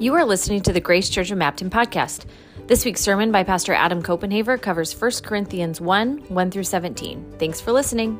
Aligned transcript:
You 0.00 0.14
are 0.14 0.24
listening 0.24 0.62
to 0.62 0.72
the 0.72 0.80
Grace 0.80 1.10
Church 1.10 1.30
of 1.30 1.36
Mapton 1.36 1.68
podcast. 1.68 2.24
This 2.66 2.86
week's 2.86 3.02
sermon 3.02 3.30
by 3.30 3.44
Pastor 3.44 3.74
Adam 3.74 4.02
Copenhaver 4.02 4.58
covers 4.58 4.98
1 4.98 5.10
Corinthians 5.22 5.78
1 5.78 6.20
1 6.20 6.50
through 6.50 6.64
17. 6.64 7.34
Thanks 7.38 7.60
for 7.60 7.70
listening. 7.70 8.18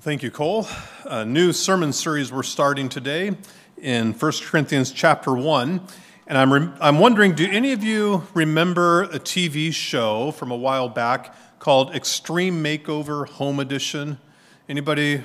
Thank 0.00 0.22
you, 0.22 0.30
Cole. 0.30 0.68
A 1.06 1.24
new 1.24 1.52
sermon 1.52 1.92
series 1.92 2.30
we're 2.30 2.44
starting 2.44 2.88
today 2.88 3.32
in 3.78 4.12
1 4.12 4.32
Corinthians 4.44 4.92
chapter 4.92 5.34
1. 5.34 5.80
And 6.28 6.38
I'm, 6.38 6.52
re- 6.52 6.72
I'm 6.80 7.00
wondering 7.00 7.34
do 7.34 7.50
any 7.50 7.72
of 7.72 7.82
you 7.82 8.28
remember 8.32 9.02
a 9.02 9.18
TV 9.18 9.74
show 9.74 10.30
from 10.30 10.52
a 10.52 10.56
while 10.56 10.88
back 10.88 11.34
called 11.58 11.92
Extreme 11.96 12.62
Makeover 12.62 13.26
Home 13.26 13.58
Edition? 13.58 14.20
Anybody 14.68 15.24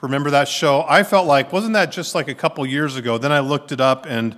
remember 0.00 0.30
that 0.30 0.48
show? 0.48 0.84
I 0.88 1.02
felt 1.02 1.26
like, 1.26 1.52
wasn't 1.52 1.74
that 1.74 1.92
just 1.92 2.14
like 2.14 2.28
a 2.28 2.34
couple 2.34 2.64
years 2.66 2.96
ago? 2.96 3.18
Then 3.18 3.32
I 3.32 3.40
looked 3.40 3.72
it 3.72 3.80
up 3.80 4.06
and 4.06 4.36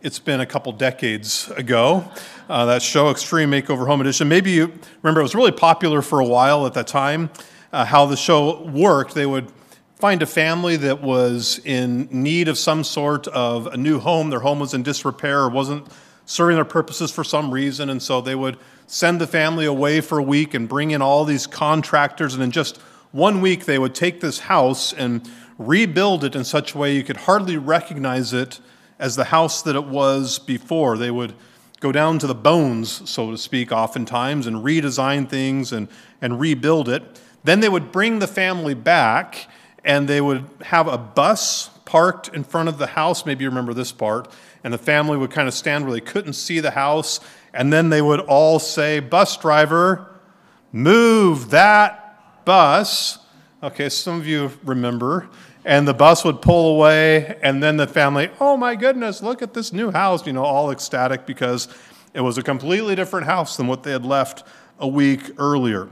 it's 0.00 0.18
been 0.18 0.40
a 0.40 0.46
couple 0.46 0.72
decades 0.72 1.50
ago. 1.56 2.10
Uh, 2.48 2.66
that 2.66 2.82
show, 2.82 3.10
Extreme 3.10 3.50
Makeover 3.50 3.86
Home 3.86 4.00
Edition. 4.00 4.28
Maybe 4.28 4.52
you 4.52 4.72
remember 5.02 5.20
it 5.20 5.24
was 5.24 5.34
really 5.34 5.52
popular 5.52 6.02
for 6.02 6.20
a 6.20 6.24
while 6.24 6.66
at 6.66 6.74
that 6.74 6.86
time. 6.86 7.30
Uh, 7.72 7.84
how 7.84 8.06
the 8.06 8.16
show 8.16 8.62
worked, 8.62 9.14
they 9.14 9.26
would 9.26 9.52
find 9.96 10.22
a 10.22 10.26
family 10.26 10.76
that 10.76 11.02
was 11.02 11.60
in 11.64 12.08
need 12.10 12.48
of 12.48 12.56
some 12.56 12.84
sort 12.84 13.26
of 13.28 13.66
a 13.66 13.76
new 13.76 13.98
home. 13.98 14.30
Their 14.30 14.40
home 14.40 14.60
was 14.60 14.72
in 14.72 14.82
disrepair 14.82 15.40
or 15.40 15.48
wasn't 15.48 15.88
serving 16.24 16.54
their 16.54 16.64
purposes 16.64 17.10
for 17.10 17.24
some 17.24 17.50
reason, 17.50 17.90
and 17.90 18.00
so 18.00 18.20
they 18.20 18.34
would 18.34 18.58
send 18.86 19.20
the 19.20 19.26
family 19.26 19.66
away 19.66 20.00
for 20.00 20.18
a 20.18 20.22
week 20.22 20.54
and 20.54 20.68
bring 20.68 20.92
in 20.92 21.02
all 21.02 21.24
these 21.24 21.46
contractors, 21.46 22.34
and 22.34 22.42
in 22.42 22.50
just 22.50 22.80
one 23.12 23.40
week, 23.40 23.64
they 23.64 23.78
would 23.78 23.94
take 23.94 24.20
this 24.20 24.40
house 24.40 24.92
and 24.92 25.28
rebuild 25.56 26.24
it 26.24 26.36
in 26.36 26.44
such 26.44 26.74
a 26.74 26.78
way 26.78 26.94
you 26.94 27.02
could 27.02 27.16
hardly 27.16 27.56
recognize 27.56 28.32
it 28.32 28.60
as 28.98 29.16
the 29.16 29.24
house 29.24 29.62
that 29.62 29.76
it 29.76 29.84
was 29.84 30.38
before. 30.38 30.96
They 30.98 31.10
would 31.10 31.34
go 31.80 31.92
down 31.92 32.18
to 32.18 32.26
the 32.26 32.34
bones, 32.34 33.08
so 33.08 33.30
to 33.30 33.38
speak, 33.38 33.72
oftentimes, 33.72 34.46
and 34.46 34.56
redesign 34.56 35.28
things 35.28 35.72
and, 35.72 35.88
and 36.20 36.40
rebuild 36.40 36.88
it. 36.88 37.20
Then 37.44 37.60
they 37.60 37.68
would 37.68 37.92
bring 37.92 38.18
the 38.18 38.26
family 38.26 38.74
back 38.74 39.48
and 39.84 40.08
they 40.08 40.20
would 40.20 40.44
have 40.62 40.86
a 40.86 40.98
bus 40.98 41.70
parked 41.84 42.28
in 42.28 42.44
front 42.44 42.68
of 42.68 42.78
the 42.78 42.88
house. 42.88 43.24
Maybe 43.24 43.44
you 43.44 43.48
remember 43.48 43.72
this 43.72 43.92
part. 43.92 44.30
And 44.62 44.74
the 44.74 44.78
family 44.78 45.16
would 45.16 45.30
kind 45.30 45.48
of 45.48 45.54
stand 45.54 45.84
where 45.84 45.94
they 45.94 46.00
couldn't 46.00 46.34
see 46.34 46.60
the 46.60 46.72
house. 46.72 47.20
And 47.54 47.72
then 47.72 47.88
they 47.88 48.02
would 48.02 48.20
all 48.20 48.58
say, 48.58 49.00
Bus 49.00 49.36
driver, 49.36 50.10
move 50.72 51.50
that 51.50 51.97
bus. 52.48 53.18
Okay, 53.62 53.90
some 53.90 54.18
of 54.18 54.26
you 54.26 54.50
remember. 54.64 55.28
And 55.66 55.86
the 55.86 55.92
bus 55.92 56.24
would 56.24 56.40
pull 56.40 56.76
away, 56.76 57.38
and 57.42 57.62
then 57.62 57.76
the 57.76 57.86
family, 57.86 58.30
oh 58.40 58.56
my 58.56 58.74
goodness, 58.74 59.22
look 59.22 59.42
at 59.42 59.52
this 59.52 59.70
new 59.70 59.90
house, 59.90 60.26
you 60.26 60.32
know, 60.32 60.44
all 60.44 60.70
ecstatic 60.70 61.26
because 61.26 61.68
it 62.14 62.22
was 62.22 62.38
a 62.38 62.42
completely 62.42 62.94
different 62.94 63.26
house 63.26 63.58
than 63.58 63.66
what 63.66 63.82
they 63.82 63.90
had 63.90 64.06
left 64.06 64.44
a 64.78 64.88
week 64.88 65.32
earlier. 65.36 65.90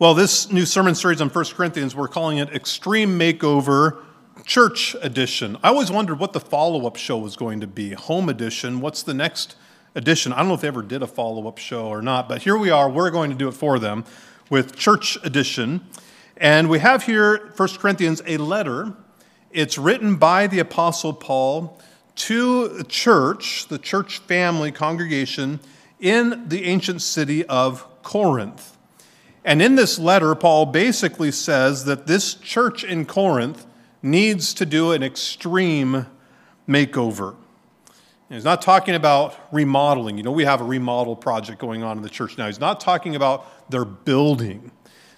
Well, 0.00 0.14
this 0.14 0.50
new 0.50 0.66
sermon 0.66 0.96
series 0.96 1.20
on 1.20 1.28
1 1.28 1.44
Corinthians, 1.54 1.94
we're 1.94 2.08
calling 2.08 2.38
it 2.38 2.50
Extreme 2.50 3.16
Makeover 3.16 4.02
Church 4.44 4.96
Edition. 5.00 5.56
I 5.62 5.68
always 5.68 5.92
wondered 5.92 6.18
what 6.18 6.32
the 6.32 6.40
follow 6.40 6.88
up 6.88 6.96
show 6.96 7.18
was 7.18 7.36
going 7.36 7.60
to 7.60 7.68
be. 7.68 7.92
Home 7.92 8.28
Edition, 8.28 8.80
what's 8.80 9.04
the 9.04 9.14
next 9.14 9.54
edition? 9.94 10.32
I 10.32 10.38
don't 10.38 10.48
know 10.48 10.54
if 10.54 10.62
they 10.62 10.68
ever 10.68 10.82
did 10.82 11.04
a 11.04 11.06
follow 11.06 11.46
up 11.46 11.58
show 11.58 11.86
or 11.86 12.02
not, 12.02 12.28
but 12.28 12.42
here 12.42 12.58
we 12.58 12.70
are. 12.70 12.90
We're 12.90 13.12
going 13.12 13.30
to 13.30 13.36
do 13.36 13.46
it 13.46 13.54
for 13.54 13.78
them 13.78 14.04
with 14.50 14.76
Church 14.76 15.16
Edition. 15.24 15.80
And 16.36 16.68
we 16.68 16.80
have 16.80 17.04
here, 17.04 17.52
1 17.56 17.68
Corinthians, 17.78 18.20
a 18.26 18.36
letter. 18.36 18.92
It's 19.50 19.78
written 19.78 20.16
by 20.16 20.46
the 20.48 20.58
Apostle 20.58 21.14
Paul 21.14 21.80
to 22.16 22.68
the 22.68 22.84
church, 22.84 23.68
the 23.68 23.78
church 23.78 24.18
family 24.18 24.72
congregation 24.72 25.60
in 26.00 26.48
the 26.48 26.64
ancient 26.64 27.00
city 27.00 27.46
of 27.46 27.86
Corinth. 28.02 28.76
And 29.44 29.62
in 29.62 29.76
this 29.76 29.98
letter, 29.98 30.34
Paul 30.34 30.66
basically 30.66 31.30
says 31.30 31.84
that 31.86 32.06
this 32.06 32.34
church 32.34 32.84
in 32.84 33.06
Corinth 33.06 33.66
needs 34.02 34.52
to 34.54 34.66
do 34.66 34.92
an 34.92 35.02
extreme 35.02 36.06
makeover. 36.68 37.36
He's 38.36 38.44
not 38.44 38.62
talking 38.62 38.94
about 38.94 39.36
remodeling. 39.52 40.16
You 40.16 40.22
know, 40.22 40.30
we 40.30 40.44
have 40.44 40.60
a 40.60 40.64
remodel 40.64 41.16
project 41.16 41.58
going 41.58 41.82
on 41.82 41.96
in 41.96 42.02
the 42.02 42.10
church 42.10 42.38
now. 42.38 42.46
He's 42.46 42.60
not 42.60 42.80
talking 42.80 43.16
about 43.16 43.70
their 43.70 43.84
building. 43.84 44.70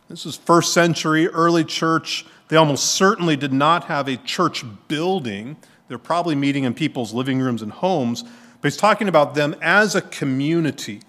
This 0.09 0.27
is 0.27 0.37
first 0.37 0.73
century, 0.73 1.29
early 1.29 1.65
church. 1.65 2.27
They 2.49 2.57
almost 2.57 2.93
certainly 2.93 3.37
did 3.37 3.53
not 3.53 3.85
have 3.85 4.09
a 4.09 4.17
church 4.17 4.65
building. 4.89 5.57
They're 5.89 5.99
probably 5.99 6.35
meeting 6.35 6.65
in 6.65 6.75
people's 6.75 7.13
living 7.13 7.41
rooms 7.41 7.63
and 7.63 7.73
homes. 7.73 8.23
But 8.23 8.73
he's 8.73 8.77
talking 8.77 9.09
about 9.09 9.35
them 9.35 9.57
as 9.61 9.95
a 9.95 10.01
community, 10.03 11.01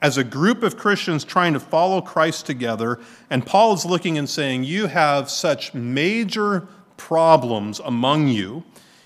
as 0.00 0.18
a 0.18 0.24
group 0.24 0.62
of 0.62 0.76
Christians 0.76 1.24
trying 1.24 1.52
to 1.52 1.60
follow 1.60 2.00
Christ 2.00 2.44
together. 2.44 2.98
And 3.30 3.46
Paul 3.46 3.74
is 3.74 3.84
looking 3.84 4.18
and 4.18 4.28
saying, 4.28 4.64
You 4.64 4.86
have 4.86 5.30
such 5.30 5.72
major 5.74 6.66
problems 6.96 7.80
among 7.80 8.28
you 8.28 8.64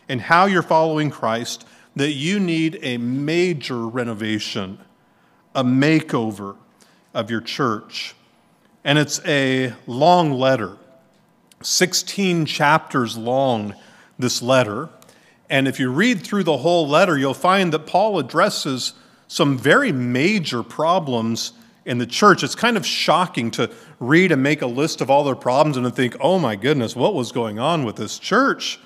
in 0.08 0.20
how 0.20 0.47
you're 0.47 0.62
following 0.62 1.10
Christ 1.10 1.66
that 1.96 2.12
you 2.12 2.38
need 2.38 2.78
a 2.82 2.98
major 2.98 3.86
renovation, 3.86 4.78
a 5.54 5.64
makeover 5.64 6.56
of 7.14 7.30
your 7.30 7.40
church. 7.40 8.14
And 8.84 8.98
it's 8.98 9.20
a 9.24 9.72
long 9.86 10.32
letter, 10.32 10.76
16 11.62 12.44
chapters 12.46 13.16
long, 13.16 13.74
this 14.18 14.42
letter. 14.42 14.90
And 15.48 15.66
if 15.66 15.80
you 15.80 15.90
read 15.90 16.22
through 16.22 16.44
the 16.44 16.58
whole 16.58 16.86
letter, 16.86 17.18
you'll 17.18 17.34
find 17.34 17.72
that 17.72 17.86
Paul 17.86 18.18
addresses 18.18 18.92
some 19.26 19.58
very 19.58 19.90
major 19.90 20.62
problems 20.62 21.52
in 21.86 21.98
the 21.98 22.06
church. 22.06 22.44
It's 22.44 22.54
kind 22.54 22.76
of 22.76 22.84
shocking 22.84 23.50
to 23.52 23.70
read 23.98 24.32
and 24.32 24.42
make 24.42 24.60
a 24.60 24.66
list 24.66 25.00
of 25.00 25.10
all 25.10 25.24
their 25.24 25.34
problems 25.34 25.76
and 25.76 25.86
to 25.86 25.90
think, 25.90 26.16
oh 26.20 26.38
my 26.38 26.56
goodness, 26.56 26.94
what 26.94 27.14
was 27.14 27.32
going 27.32 27.58
on 27.58 27.84
with 27.84 27.96
this 27.96 28.18
church? 28.18 28.78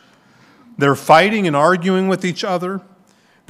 They're 0.78 0.94
fighting 0.94 1.46
and 1.46 1.56
arguing 1.56 2.08
with 2.08 2.24
each 2.24 2.44
other. 2.44 2.80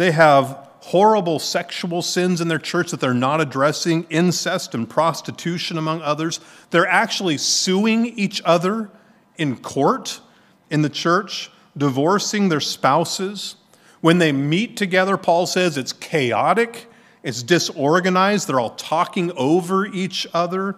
They 0.00 0.12
have 0.12 0.66
horrible 0.80 1.38
sexual 1.38 2.00
sins 2.00 2.40
in 2.40 2.48
their 2.48 2.58
church 2.58 2.90
that 2.90 3.00
they're 3.00 3.12
not 3.12 3.42
addressing, 3.42 4.04
incest 4.04 4.74
and 4.74 4.88
prostitution, 4.88 5.76
among 5.76 6.00
others. 6.00 6.40
They're 6.70 6.86
actually 6.86 7.36
suing 7.36 8.06
each 8.06 8.40
other 8.46 8.90
in 9.36 9.58
court 9.58 10.22
in 10.70 10.80
the 10.80 10.88
church, 10.88 11.50
divorcing 11.76 12.48
their 12.48 12.60
spouses. 12.60 13.56
When 14.00 14.16
they 14.16 14.32
meet 14.32 14.74
together, 14.74 15.18
Paul 15.18 15.44
says 15.44 15.76
it's 15.76 15.92
chaotic, 15.92 16.86
it's 17.22 17.42
disorganized, 17.42 18.48
they're 18.48 18.58
all 18.58 18.70
talking 18.70 19.30
over 19.32 19.84
each 19.84 20.26
other. 20.32 20.76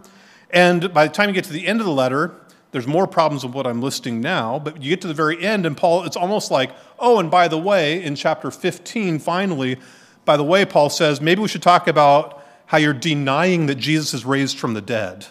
And 0.50 0.92
by 0.92 1.06
the 1.06 1.14
time 1.14 1.28
you 1.28 1.34
get 1.36 1.44
to 1.44 1.52
the 1.52 1.68
end 1.68 1.78
of 1.78 1.86
the 1.86 1.92
letter, 1.92 2.34
there's 2.72 2.86
more 2.86 3.06
problems 3.06 3.44
of 3.44 3.54
what 3.54 3.66
I'm 3.66 3.80
listing 3.80 4.20
now, 4.20 4.58
but 4.58 4.82
you 4.82 4.88
get 4.88 5.02
to 5.02 5.08
the 5.08 5.14
very 5.14 5.42
end, 5.44 5.66
and 5.66 5.76
Paul, 5.76 6.04
it's 6.04 6.16
almost 6.16 6.50
like, 6.50 6.72
oh, 6.98 7.18
and 7.18 7.30
by 7.30 7.46
the 7.46 7.58
way, 7.58 8.02
in 8.02 8.16
chapter 8.16 8.50
15, 8.50 9.18
finally, 9.18 9.78
by 10.24 10.36
the 10.36 10.44
way, 10.44 10.64
Paul 10.64 10.88
says, 10.88 11.20
maybe 11.20 11.42
we 11.42 11.48
should 11.48 11.62
talk 11.62 11.86
about 11.86 12.42
how 12.66 12.78
you're 12.78 12.94
denying 12.94 13.66
that 13.66 13.74
Jesus 13.74 14.14
is 14.14 14.24
raised 14.24 14.58
from 14.58 14.72
the 14.72 14.80
dead. 14.80 15.26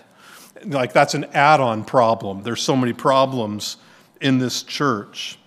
Like 0.63 0.93
that's 0.93 1.15
an 1.15 1.25
add 1.33 1.59
on 1.59 1.83
problem. 1.83 2.43
There's 2.43 2.61
so 2.61 2.75
many 2.75 2.93
problems 2.93 3.77
in 4.21 4.37
this 4.37 4.61
church. 4.61 5.39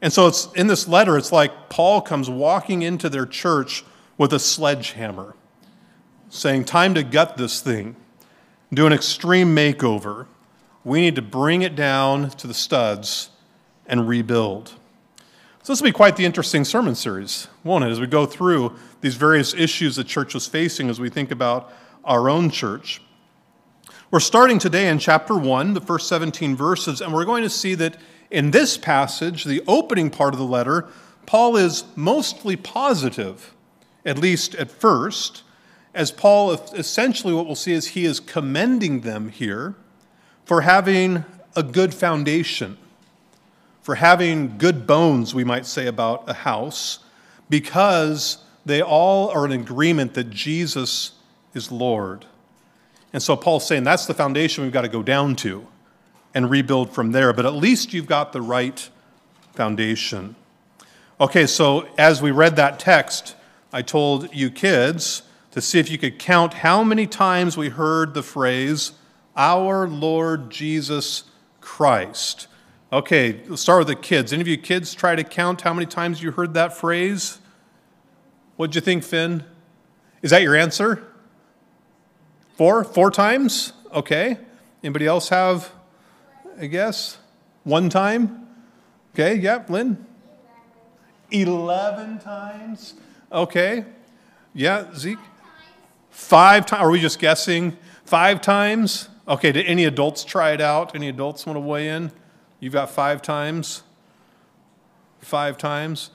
And 0.00 0.12
so 0.12 0.28
it's 0.28 0.52
in 0.52 0.68
this 0.68 0.86
letter, 0.86 1.18
it's 1.18 1.32
like 1.32 1.68
Paul 1.68 2.00
comes 2.00 2.30
walking 2.30 2.82
into 2.82 3.08
their 3.08 3.26
church 3.26 3.84
with 4.16 4.32
a 4.32 4.38
sledgehammer, 4.38 5.34
saying, 6.28 6.66
Time 6.66 6.94
to 6.94 7.02
gut 7.02 7.36
this 7.36 7.60
thing, 7.60 7.96
do 8.72 8.86
an 8.86 8.92
extreme 8.92 9.56
makeover. 9.56 10.26
We 10.84 11.00
need 11.00 11.16
to 11.16 11.22
bring 11.22 11.62
it 11.62 11.74
down 11.74 12.30
to 12.30 12.46
the 12.46 12.54
studs 12.54 13.30
and 13.86 14.06
rebuild. 14.06 14.74
So, 15.62 15.72
this 15.72 15.80
will 15.80 15.88
be 15.88 15.92
quite 15.92 16.16
the 16.16 16.26
interesting 16.26 16.62
sermon 16.64 16.94
series, 16.94 17.48
won't 17.64 17.84
it, 17.84 17.90
as 17.90 17.98
we 17.98 18.06
go 18.06 18.26
through 18.26 18.76
these 19.00 19.14
various 19.14 19.54
issues 19.54 19.96
the 19.96 20.04
church 20.04 20.34
was 20.34 20.46
facing 20.46 20.90
as 20.90 21.00
we 21.00 21.08
think 21.08 21.30
about 21.30 21.72
our 22.04 22.28
own 22.28 22.50
church. 22.50 23.00
We're 24.10 24.20
starting 24.20 24.58
today 24.58 24.88
in 24.88 24.98
chapter 24.98 25.34
1, 25.34 25.72
the 25.72 25.80
first 25.80 26.06
17 26.08 26.54
verses, 26.54 27.00
and 27.00 27.14
we're 27.14 27.24
going 27.24 27.42
to 27.42 27.50
see 27.50 27.74
that 27.76 27.96
in 28.30 28.50
this 28.50 28.76
passage, 28.76 29.44
the 29.44 29.62
opening 29.66 30.10
part 30.10 30.34
of 30.34 30.38
the 30.38 30.44
letter, 30.44 30.86
Paul 31.24 31.56
is 31.56 31.84
mostly 31.96 32.56
positive, 32.56 33.54
at 34.04 34.18
least 34.18 34.54
at 34.56 34.70
first, 34.70 35.44
as 35.94 36.10
Paul 36.10 36.52
essentially 36.52 37.32
what 37.32 37.46
we'll 37.46 37.54
see 37.54 37.72
is 37.72 37.88
he 37.88 38.04
is 38.04 38.20
commending 38.20 39.00
them 39.00 39.30
here 39.30 39.76
for 40.44 40.60
having 40.60 41.24
a 41.56 41.62
good 41.62 41.94
foundation, 41.94 42.76
for 43.82 43.96
having 43.96 44.58
good 44.58 44.86
bones, 44.86 45.34
we 45.34 45.44
might 45.44 45.66
say, 45.66 45.86
about 45.86 46.28
a 46.28 46.34
house, 46.34 47.00
because 47.48 48.38
they 48.64 48.80
all 48.80 49.28
are 49.30 49.44
in 49.44 49.52
agreement 49.52 50.14
that 50.14 50.30
Jesus 50.30 51.12
is 51.54 51.70
Lord. 51.70 52.24
And 53.12 53.22
so 53.22 53.36
Paul's 53.36 53.66
saying 53.66 53.84
that's 53.84 54.06
the 54.06 54.14
foundation 54.14 54.64
we've 54.64 54.72
got 54.72 54.82
to 54.82 54.88
go 54.88 55.02
down 55.02 55.36
to 55.36 55.66
and 56.34 56.50
rebuild 56.50 56.92
from 56.92 57.12
there. 57.12 57.32
But 57.32 57.46
at 57.46 57.54
least 57.54 57.92
you've 57.92 58.06
got 58.06 58.32
the 58.32 58.42
right 58.42 58.88
foundation. 59.52 60.34
Okay, 61.20 61.46
so 61.46 61.86
as 61.96 62.20
we 62.20 62.32
read 62.32 62.56
that 62.56 62.80
text, 62.80 63.36
I 63.72 63.82
told 63.82 64.34
you 64.34 64.50
kids 64.50 65.22
to 65.52 65.60
see 65.60 65.78
if 65.78 65.88
you 65.88 65.96
could 65.96 66.18
count 66.18 66.54
how 66.54 66.82
many 66.82 67.06
times 67.06 67.56
we 67.56 67.68
heard 67.68 68.14
the 68.14 68.22
phrase, 68.22 68.92
Our 69.36 69.88
Lord 69.88 70.50
Jesus 70.50 71.24
Christ. 71.60 72.46
Okay, 72.92 73.40
let's 73.48 73.62
start 73.62 73.80
with 73.80 73.88
the 73.88 73.96
kids. 73.96 74.32
Any 74.32 74.40
of 74.40 74.48
you 74.48 74.56
kids 74.56 74.94
try 74.94 75.16
to 75.16 75.24
count 75.24 75.62
how 75.62 75.74
many 75.74 75.86
times 75.86 76.22
you 76.22 76.30
heard 76.30 76.54
that 76.54 76.76
phrase? 76.76 77.38
What'd 78.56 78.74
you 78.74 78.80
think, 78.80 79.02
Finn? 79.02 79.44
Is 80.22 80.30
that 80.30 80.42
your 80.42 80.54
answer? 80.54 81.04
Four? 82.56 82.84
Four 82.84 83.10
times? 83.10 83.72
Okay. 83.92 84.38
Anybody 84.82 85.06
else 85.06 85.30
have 85.30 85.72
a 86.56 86.68
guess? 86.68 87.18
One 87.64 87.88
time? 87.88 88.46
Okay, 89.14 89.36
yeah, 89.36 89.64
Lynn? 89.68 90.04
11 91.30 92.18
times? 92.18 92.94
Okay. 93.32 93.84
Yeah, 94.52 94.94
Zeke? 94.94 95.18
Five 96.10 96.66
times. 96.66 96.82
Are 96.82 96.90
we 96.90 97.00
just 97.00 97.18
guessing? 97.18 97.76
Five 98.04 98.40
times? 98.40 99.08
Okay, 99.26 99.52
did 99.52 99.66
any 99.66 99.84
adults 99.84 100.24
try 100.24 100.52
it 100.52 100.60
out? 100.60 100.94
Any 100.94 101.08
adults 101.08 101.46
want 101.46 101.56
to 101.56 101.60
weigh 101.60 101.88
in? 101.88 102.12
You've 102.60 102.74
got 102.74 102.90
five 102.90 103.22
times? 103.22 103.82
Five 105.20 105.56
times? 105.56 106.10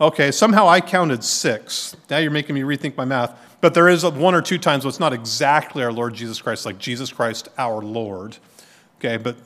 Okay, 0.00 0.30
somehow 0.30 0.68
I 0.68 0.80
counted 0.80 1.24
six. 1.24 1.96
Now 2.10 2.18
you're 2.18 2.30
making 2.30 2.54
me 2.54 2.62
rethink 2.62 2.96
my 2.96 3.04
math. 3.04 3.38
But 3.60 3.74
there 3.74 3.88
is 3.88 4.04
one 4.04 4.34
or 4.34 4.42
two 4.42 4.58
times 4.58 4.84
where 4.84 4.90
it's 4.90 5.00
not 5.00 5.12
exactly 5.12 5.82
our 5.82 5.92
Lord 5.92 6.14
Jesus 6.14 6.40
Christ, 6.42 6.66
like 6.66 6.78
Jesus 6.78 7.12
Christ 7.12 7.48
our 7.56 7.80
Lord. 7.80 8.36
Okay, 8.98 9.16
but 9.16 9.36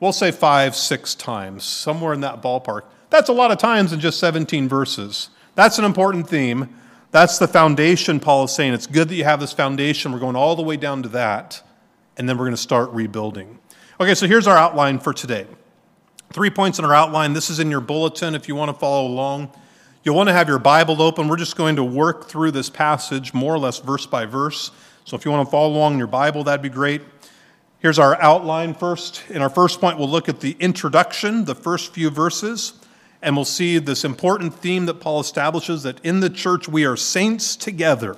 we'll 0.00 0.12
say 0.12 0.30
five, 0.30 0.74
six 0.74 1.14
times, 1.14 1.64
somewhere 1.64 2.14
in 2.14 2.20
that 2.22 2.42
ballpark. 2.42 2.82
That's 3.10 3.28
a 3.28 3.32
lot 3.32 3.50
of 3.50 3.58
times 3.58 3.92
in 3.92 4.00
just 4.00 4.18
17 4.18 4.68
verses. 4.68 5.30
That's 5.54 5.78
an 5.78 5.84
important 5.84 6.28
theme. 6.28 6.74
That's 7.10 7.38
the 7.38 7.48
foundation 7.48 8.18
Paul 8.18 8.44
is 8.44 8.54
saying. 8.54 8.74
It's 8.74 8.86
good 8.86 9.08
that 9.08 9.14
you 9.14 9.24
have 9.24 9.40
this 9.40 9.52
foundation. 9.52 10.12
We're 10.12 10.18
going 10.18 10.36
all 10.36 10.56
the 10.56 10.62
way 10.62 10.76
down 10.76 11.02
to 11.02 11.08
that, 11.10 11.62
and 12.16 12.28
then 12.28 12.36
we're 12.38 12.44
going 12.44 12.52
to 12.52 12.60
start 12.60 12.90
rebuilding. 12.90 13.58
Okay, 14.00 14.14
so 14.14 14.26
here's 14.26 14.46
our 14.46 14.56
outline 14.56 14.98
for 14.98 15.12
today. 15.12 15.46
Three 16.32 16.50
points 16.50 16.78
in 16.78 16.84
our 16.84 16.94
outline. 16.94 17.32
This 17.32 17.50
is 17.50 17.60
in 17.60 17.70
your 17.70 17.80
bulletin 17.80 18.34
if 18.34 18.48
you 18.48 18.54
want 18.54 18.70
to 18.70 18.78
follow 18.78 19.06
along. 19.06 19.50
You'll 20.04 20.16
want 20.16 20.28
to 20.28 20.32
have 20.32 20.48
your 20.48 20.58
Bible 20.58 21.02
open. 21.02 21.28
We're 21.28 21.36
just 21.36 21.56
going 21.56 21.76
to 21.76 21.84
work 21.84 22.28
through 22.28 22.50
this 22.52 22.70
passage 22.70 23.34
more 23.34 23.54
or 23.54 23.58
less 23.58 23.78
verse 23.78 24.06
by 24.06 24.26
verse. 24.26 24.70
So 25.04 25.16
if 25.16 25.24
you 25.24 25.30
want 25.30 25.46
to 25.46 25.50
follow 25.50 25.74
along 25.74 25.94
in 25.94 25.98
your 25.98 26.06
Bible, 26.06 26.44
that'd 26.44 26.62
be 26.62 26.68
great. 26.68 27.02
Here's 27.78 27.98
our 27.98 28.20
outline 28.20 28.74
first. 28.74 29.22
In 29.30 29.42
our 29.42 29.50
first 29.50 29.80
point, 29.80 29.98
we'll 29.98 30.08
look 30.08 30.28
at 30.28 30.40
the 30.40 30.56
introduction, 30.58 31.44
the 31.44 31.54
first 31.54 31.92
few 31.92 32.10
verses, 32.10 32.74
and 33.22 33.36
we'll 33.36 33.44
see 33.44 33.78
this 33.78 34.04
important 34.04 34.54
theme 34.54 34.86
that 34.86 34.94
Paul 34.94 35.20
establishes 35.20 35.84
that 35.84 36.04
in 36.04 36.20
the 36.20 36.30
church 36.30 36.68
we 36.68 36.84
are 36.84 36.96
saints 36.96 37.54
together. 37.56 38.16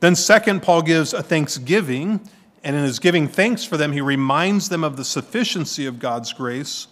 Then, 0.00 0.16
second, 0.16 0.62
Paul 0.62 0.82
gives 0.82 1.12
a 1.12 1.22
thanksgiving, 1.22 2.20
and 2.64 2.76
in 2.76 2.84
his 2.84 2.98
giving 2.98 3.28
thanks 3.28 3.64
for 3.64 3.76
them, 3.76 3.92
he 3.92 4.00
reminds 4.00 4.68
them 4.68 4.84
of 4.84 4.96
the 4.96 5.04
sufficiency 5.04 5.86
of 5.86 5.98
God's 5.98 6.32
grace. 6.32 6.86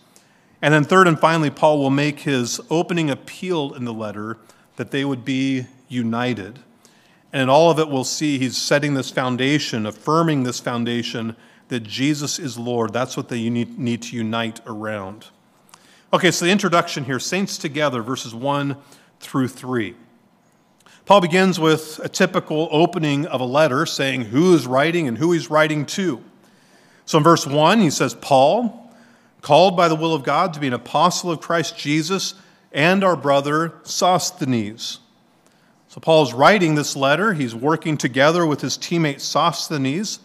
And 0.62 0.74
then, 0.74 0.84
third 0.84 1.08
and 1.08 1.18
finally, 1.18 1.50
Paul 1.50 1.78
will 1.78 1.90
make 1.90 2.20
his 2.20 2.60
opening 2.70 3.08
appeal 3.08 3.72
in 3.74 3.84
the 3.84 3.94
letter 3.94 4.36
that 4.76 4.90
they 4.90 5.04
would 5.04 5.24
be 5.24 5.66
united. 5.88 6.58
And 7.32 7.42
in 7.42 7.48
all 7.48 7.70
of 7.70 7.78
it, 7.78 7.88
we'll 7.88 8.04
see 8.04 8.38
he's 8.38 8.56
setting 8.56 8.94
this 8.94 9.10
foundation, 9.10 9.86
affirming 9.86 10.42
this 10.42 10.58
foundation 10.58 11.36
that 11.68 11.80
Jesus 11.80 12.38
is 12.38 12.58
Lord. 12.58 12.92
That's 12.92 13.16
what 13.16 13.28
they 13.28 13.48
need 13.48 14.02
to 14.02 14.16
unite 14.16 14.60
around. 14.66 15.28
Okay, 16.12 16.32
so 16.32 16.44
the 16.44 16.50
introduction 16.50 17.04
here 17.04 17.20
Saints 17.20 17.56
Together, 17.56 18.02
verses 18.02 18.34
1 18.34 18.76
through 19.20 19.48
3. 19.48 19.94
Paul 21.10 21.22
begins 21.22 21.58
with 21.58 21.98
a 22.04 22.08
typical 22.08 22.68
opening 22.70 23.26
of 23.26 23.40
a 23.40 23.44
letter 23.44 23.84
saying 23.84 24.26
who 24.26 24.54
is 24.54 24.64
writing 24.64 25.08
and 25.08 25.18
who 25.18 25.32
he's 25.32 25.50
writing 25.50 25.84
to. 25.86 26.22
So 27.04 27.18
in 27.18 27.24
verse 27.24 27.44
1, 27.44 27.80
he 27.80 27.90
says, 27.90 28.14
Paul 28.14 28.94
called 29.42 29.76
by 29.76 29.88
the 29.88 29.96
will 29.96 30.14
of 30.14 30.22
God 30.22 30.54
to 30.54 30.60
be 30.60 30.68
an 30.68 30.72
apostle 30.72 31.32
of 31.32 31.40
Christ 31.40 31.76
Jesus, 31.76 32.34
and 32.70 33.02
our 33.02 33.16
brother 33.16 33.74
Sosthenes. 33.82 35.00
So 35.88 35.98
Paul 36.00 36.22
is 36.22 36.32
writing 36.32 36.76
this 36.76 36.94
letter. 36.94 37.32
He's 37.32 37.56
working 37.56 37.96
together 37.96 38.46
with 38.46 38.60
his 38.60 38.78
teammate 38.78 39.18
Sosthenes. 39.18 40.20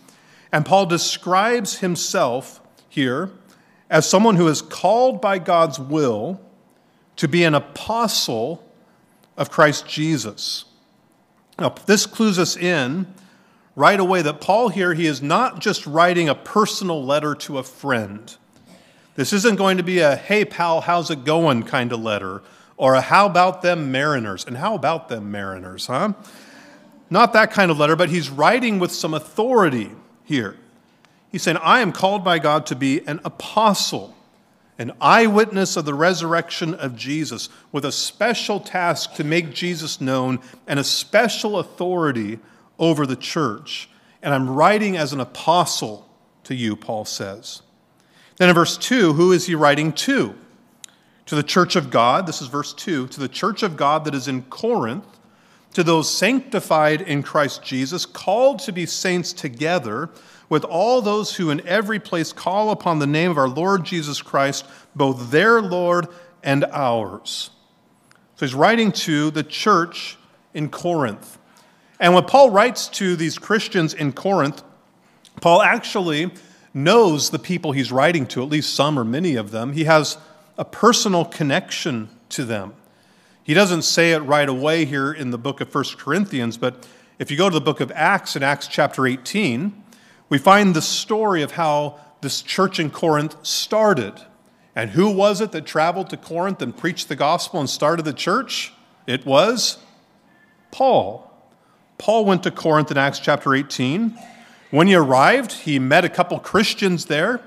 And 0.52 0.68
Paul 0.68 0.86
describes 0.86 1.80
himself 1.80 2.62
here 2.90 3.32
as 3.90 4.08
someone 4.08 4.36
who 4.36 4.48
is 4.50 4.62
called 4.62 5.20
by 5.20 5.40
God's 5.40 5.80
will 5.80 6.40
to 7.16 7.28
be 7.28 7.44
an 7.44 7.56
apostle 7.56 8.64
of 9.36 9.50
Christ 9.50 9.88
Jesus. 9.88 10.66
Now, 11.58 11.70
this 11.86 12.06
clues 12.06 12.38
us 12.38 12.58
in 12.58 13.08
right 13.76 14.00
away 14.00 14.22
that 14.22 14.42
Paul 14.42 14.70
here, 14.70 14.94
he 14.94 15.06
is 15.06 15.22
not 15.22 15.60
just 15.60 15.86
writing 15.86 16.30
a 16.30 16.36
personal 16.36 17.04
letter 17.04 17.36
to 17.36 17.58
a 17.58 17.64
friend. 17.64 18.36
This 19.16 19.32
isn't 19.32 19.56
going 19.56 19.78
to 19.78 19.84
be 19.84 20.00
a, 20.00 20.16
hey, 20.16 20.46
pal, 20.46 20.82
how's 20.82 21.10
it 21.10 21.24
going 21.24 21.64
kind 21.64 21.92
of 21.92 22.02
letter, 22.02 22.42
or 22.78 22.96
a, 22.96 23.02
how 23.02 23.26
about 23.26 23.62
them 23.62 23.92
mariners? 23.92 24.46
And 24.46 24.58
how 24.58 24.76
about 24.76 25.08
them 25.08 25.32
mariners, 25.32 25.88
huh? 25.88 26.14
Not 27.10 27.34
that 27.34 27.52
kind 27.52 27.72
of 27.72 27.78
letter, 27.78 27.96
but 27.96 28.10
he's 28.10 28.30
writing 28.30 28.80
with 28.80 28.92
some 28.92 29.14
authority 29.14 29.92
here. 30.24 30.58
He's 31.32 31.44
saying, 31.44 31.58
I 31.58 31.82
am 31.82 31.92
called 31.92 32.24
by 32.24 32.40
God 32.40 32.66
to 32.68 32.76
be 32.76 33.06
an 33.08 33.20
apostle, 33.24 34.15
an 34.78 34.92
eyewitness 35.00 35.78
of 35.78 35.86
the 35.86 35.94
resurrection 35.94 36.74
of 36.74 36.96
Jesus, 36.96 37.50
with 37.72 37.86
a 37.86 37.92
special 37.92 38.60
task 38.60 39.14
to 39.16 39.24
make 39.24 39.54
Jesus 39.54 40.02
known 40.02 40.40
and 40.68 40.80
a 40.80 40.84
special 40.84 41.60
authority 41.60 42.40
over 42.78 43.06
the 43.06 43.16
church. 43.16 43.90
And 44.22 44.34
I'm 44.34 44.50
writing 44.50 44.98
as 44.98 45.14
an 45.14 45.20
apostle 45.20 46.10
to 46.44 46.56
you, 46.56 46.76
Paul 46.76 47.06
says. 47.06 47.62
Then 48.38 48.50
in 48.50 48.56
verse 48.56 48.78
2, 48.78 49.14
who 49.14 49.32
is 49.32 49.48
he 49.48 49.56
writing 49.56 49.94
to? 49.94 50.36
To 51.28 51.36
the 51.36 51.44
church 51.44 51.76
of 51.76 51.90
God, 51.90 52.28
this 52.28 52.42
is 52.42 52.48
verse 52.48 52.74
2, 52.74 53.08
to 53.08 53.20
the 53.20 53.28
church 53.28 53.64
of 53.64 53.78
God 53.78 54.06
that 54.06 54.14
is 54.14 54.28
in 54.28 54.44
Corinth, 54.44 55.06
to 55.74 55.84
those 55.84 56.10
sanctified 56.10 57.02
in 57.02 57.24
Christ 57.24 57.64
Jesus, 57.64 58.06
called 58.06 58.60
to 58.60 58.72
be 58.72 58.86
saints 58.86 59.34
together, 59.34 60.10
with 60.50 60.64
all 60.64 61.02
those 61.02 61.36
who 61.36 61.50
in 61.50 61.66
every 61.68 62.00
place 62.00 62.32
call 62.34 62.72
upon 62.72 63.00
the 63.00 63.08
name 63.08 63.32
of 63.32 63.38
our 63.38 63.50
Lord 63.50 63.84
Jesus 63.84 64.22
Christ, 64.22 64.66
both 64.96 65.32
their 65.32 65.62
Lord 65.62 66.08
and 66.44 66.66
ours. 66.66 67.50
So 68.36 68.46
he's 68.46 68.56
writing 68.56 68.92
to 68.92 69.32
the 69.32 69.44
church 69.44 70.18
in 70.54 70.70
Corinth. 70.70 71.38
And 72.00 72.14
when 72.14 72.26
Paul 72.26 72.50
writes 72.50 72.88
to 72.90 73.16
these 73.16 73.38
Christians 73.38 73.94
in 73.94 74.12
Corinth, 74.12 74.62
Paul 75.42 75.62
actually 75.62 76.32
knows 76.74 77.30
the 77.30 77.40
people 77.40 77.72
he's 77.72 77.92
writing 77.92 78.26
to, 78.28 78.44
at 78.44 78.50
least 78.50 78.74
some 78.74 79.00
or 79.00 79.06
many 79.06 79.36
of 79.36 79.52
them. 79.52 79.74
He 79.74 79.86
has 79.86 80.18
a 80.58 80.66
personal 80.66 81.26
connection 81.26 82.10
to 82.30 82.44
them. 82.44 82.74
He 83.44 83.54
doesn't 83.54 83.84
say 83.84 84.12
it 84.12 84.20
right 84.20 84.50
away 84.50 84.86
here 84.86 85.14
in 85.14 85.32
the 85.32 85.38
book 85.38 85.62
of 85.62 85.74
1 85.74 85.84
Corinthians, 85.98 86.58
but 86.58 86.88
if 87.20 87.32
you 87.32 87.38
go 87.38 87.50
to 87.50 87.54
the 87.54 87.62
book 87.62 87.80
of 87.80 87.92
Acts 87.92 88.36
in 88.36 88.44
Acts 88.44 88.68
chapter 88.68 89.08
18, 89.08 89.84
we 90.30 90.38
find 90.38 90.76
the 90.76 90.82
story 90.82 91.42
of 91.42 91.52
how 91.52 92.00
this 92.22 92.42
church 92.42 92.80
in 92.80 92.90
Corinth 92.90 93.36
started. 93.46 94.14
And 94.76 94.90
who 94.90 95.10
was 95.10 95.42
it 95.42 95.52
that 95.52 95.66
traveled 95.66 96.10
to 96.10 96.18
Corinth 96.18 96.62
and 96.62 96.76
preached 96.76 97.08
the 97.08 97.16
gospel 97.16 97.60
and 97.60 97.70
started 97.70 98.04
the 98.04 98.14
church? 98.14 98.74
It 99.08 99.26
was 99.26 99.78
Paul. 100.72 101.32
Paul 101.98 102.26
went 102.26 102.44
to 102.44 102.52
Corinth 102.52 102.92
in 102.92 102.98
Acts 102.98 103.20
chapter 103.20 103.56
18. 103.56 104.18
When 104.72 104.88
he 104.88 104.96
arrived, 104.96 105.54
he 105.54 105.80
met 105.80 106.04
a 106.04 106.10
couple 106.10 106.38
Christians 106.40 107.06
there, 107.06 107.40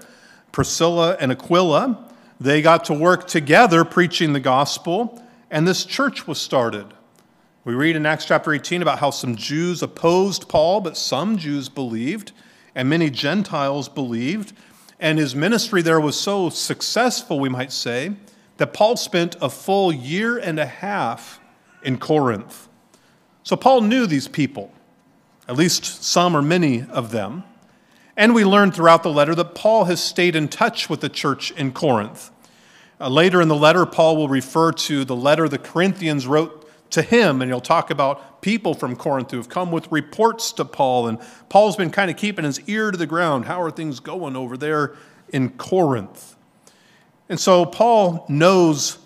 Priscilla 0.52 1.16
and 1.20 1.30
Aquila. 1.30 2.04
They 2.40 2.62
got 2.62 2.85
to 2.85 2.94
work 2.94 3.26
together 3.26 3.85
preaching 3.85 4.32
the 4.32 4.40
gospel, 4.40 5.23
and 5.50 5.66
this 5.66 5.85
church 5.85 6.26
was 6.26 6.40
started. 6.40 6.87
We 7.64 7.75
read 7.75 7.97
in 7.97 8.06
Acts 8.06 8.25
chapter 8.25 8.54
18 8.54 8.80
about 8.80 9.00
how 9.00 9.11
some 9.11 9.37
Jews 9.37 9.82
opposed 9.82 10.49
Paul, 10.49 10.80
but 10.80 10.97
some 10.97 11.37
Jews 11.37 11.68
believed, 11.68 12.32
and 12.78 12.88
many 12.88 13.11
Gentiles 13.11 13.88
believed. 13.88 14.52
And 15.00 15.18
his 15.18 15.35
ministry 15.35 15.82
there 15.82 16.00
was 16.00 16.18
so 16.18 16.49
successful, 16.49 17.40
we 17.40 17.49
might 17.49 17.73
say, 17.73 18.12
that 18.58 18.73
Paul 18.73 18.97
spent 18.97 19.35
a 19.40 19.50
full 19.50 19.92
year 19.92 20.38
and 20.38 20.61
a 20.61 20.66
half 20.66 21.40
in 21.82 21.99
Corinth. 21.99 22.68
So 23.42 23.56
Paul 23.56 23.80
knew 23.80 24.06
these 24.06 24.28
people 24.28 24.73
at 25.49 25.56
least 25.56 26.04
some 26.04 26.37
or 26.37 26.42
many 26.42 26.85
of 26.85 27.11
them. 27.11 27.42
And 28.16 28.32
we 28.32 28.44
learn 28.44 28.70
throughout 28.70 29.02
the 29.02 29.12
letter 29.12 29.35
that 29.35 29.56
Paul 29.56 29.87
has 29.87 30.00
stayed 30.00 30.37
in 30.37 30.47
touch 30.47 30.88
with 30.88 31.00
the 31.00 31.08
church 31.08 31.50
in 31.52 31.73
Corinth. 31.73 32.30
Uh, 33.00 33.08
later 33.08 33.40
in 33.40 33.49
the 33.49 33.56
letter, 33.56 33.87
Paul 33.87 34.16
will 34.16 34.28
refer 34.28 34.70
to 34.73 35.04
the 35.04 35.16
letter 35.16 35.49
the 35.49 35.58
Corinthians 35.58 36.28
wrote 36.28 36.58
to 36.90 37.02
him, 37.02 37.42
and 37.42 37.50
he'll 37.50 37.61
talk 37.61 37.90
about 37.90 38.40
people 38.40 38.75
from 38.75 38.97
Corinth 38.97 39.30
who 39.30 39.37
have 39.37 39.49
come 39.49 39.71
with 39.71 39.90
reports 39.90 40.52
to 40.52 40.64
Paul. 40.64 41.09
And 41.09 41.18
Paul's 41.49 41.76
been 41.76 41.90
kind 41.90 42.11
of 42.11 42.16
keeping 42.16 42.45
his 42.45 42.61
ear 42.68 42.90
to 42.90 42.97
the 42.97 43.07
ground. 43.07 43.45
How 43.45 43.61
are 43.62 43.71
things 43.71 44.00
going 44.00 44.37
over 44.37 44.57
there 44.57 44.97
in 45.28 45.50
Corinth? 45.50 46.37
And 47.28 47.38
so 47.38 47.66
Paul 47.66 48.25
knows 48.28 48.99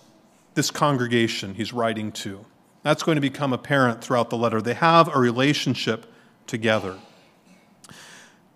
this 0.55 0.71
congregation 0.71 1.55
he's 1.55 1.73
writing 1.73 2.12
to. 2.12 2.45
That's 2.83 3.03
going 3.03 3.17
to 3.17 3.23
become 3.23 3.53
apparent 3.53 4.03
throughout 4.03 4.31
the 4.31 4.37
letter. 4.37 4.61
They 4.61 4.75
have 4.75 5.15
a 5.15 5.19
relationship 5.19 6.07
together. 6.47 6.99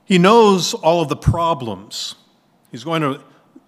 He 0.05 0.19
knows 0.19 0.75
all 0.75 1.01
of 1.03 1.09
the 1.09 1.17
problems. 1.17 2.15
He's 2.71 2.85
going 2.85 3.03
to 3.03 3.21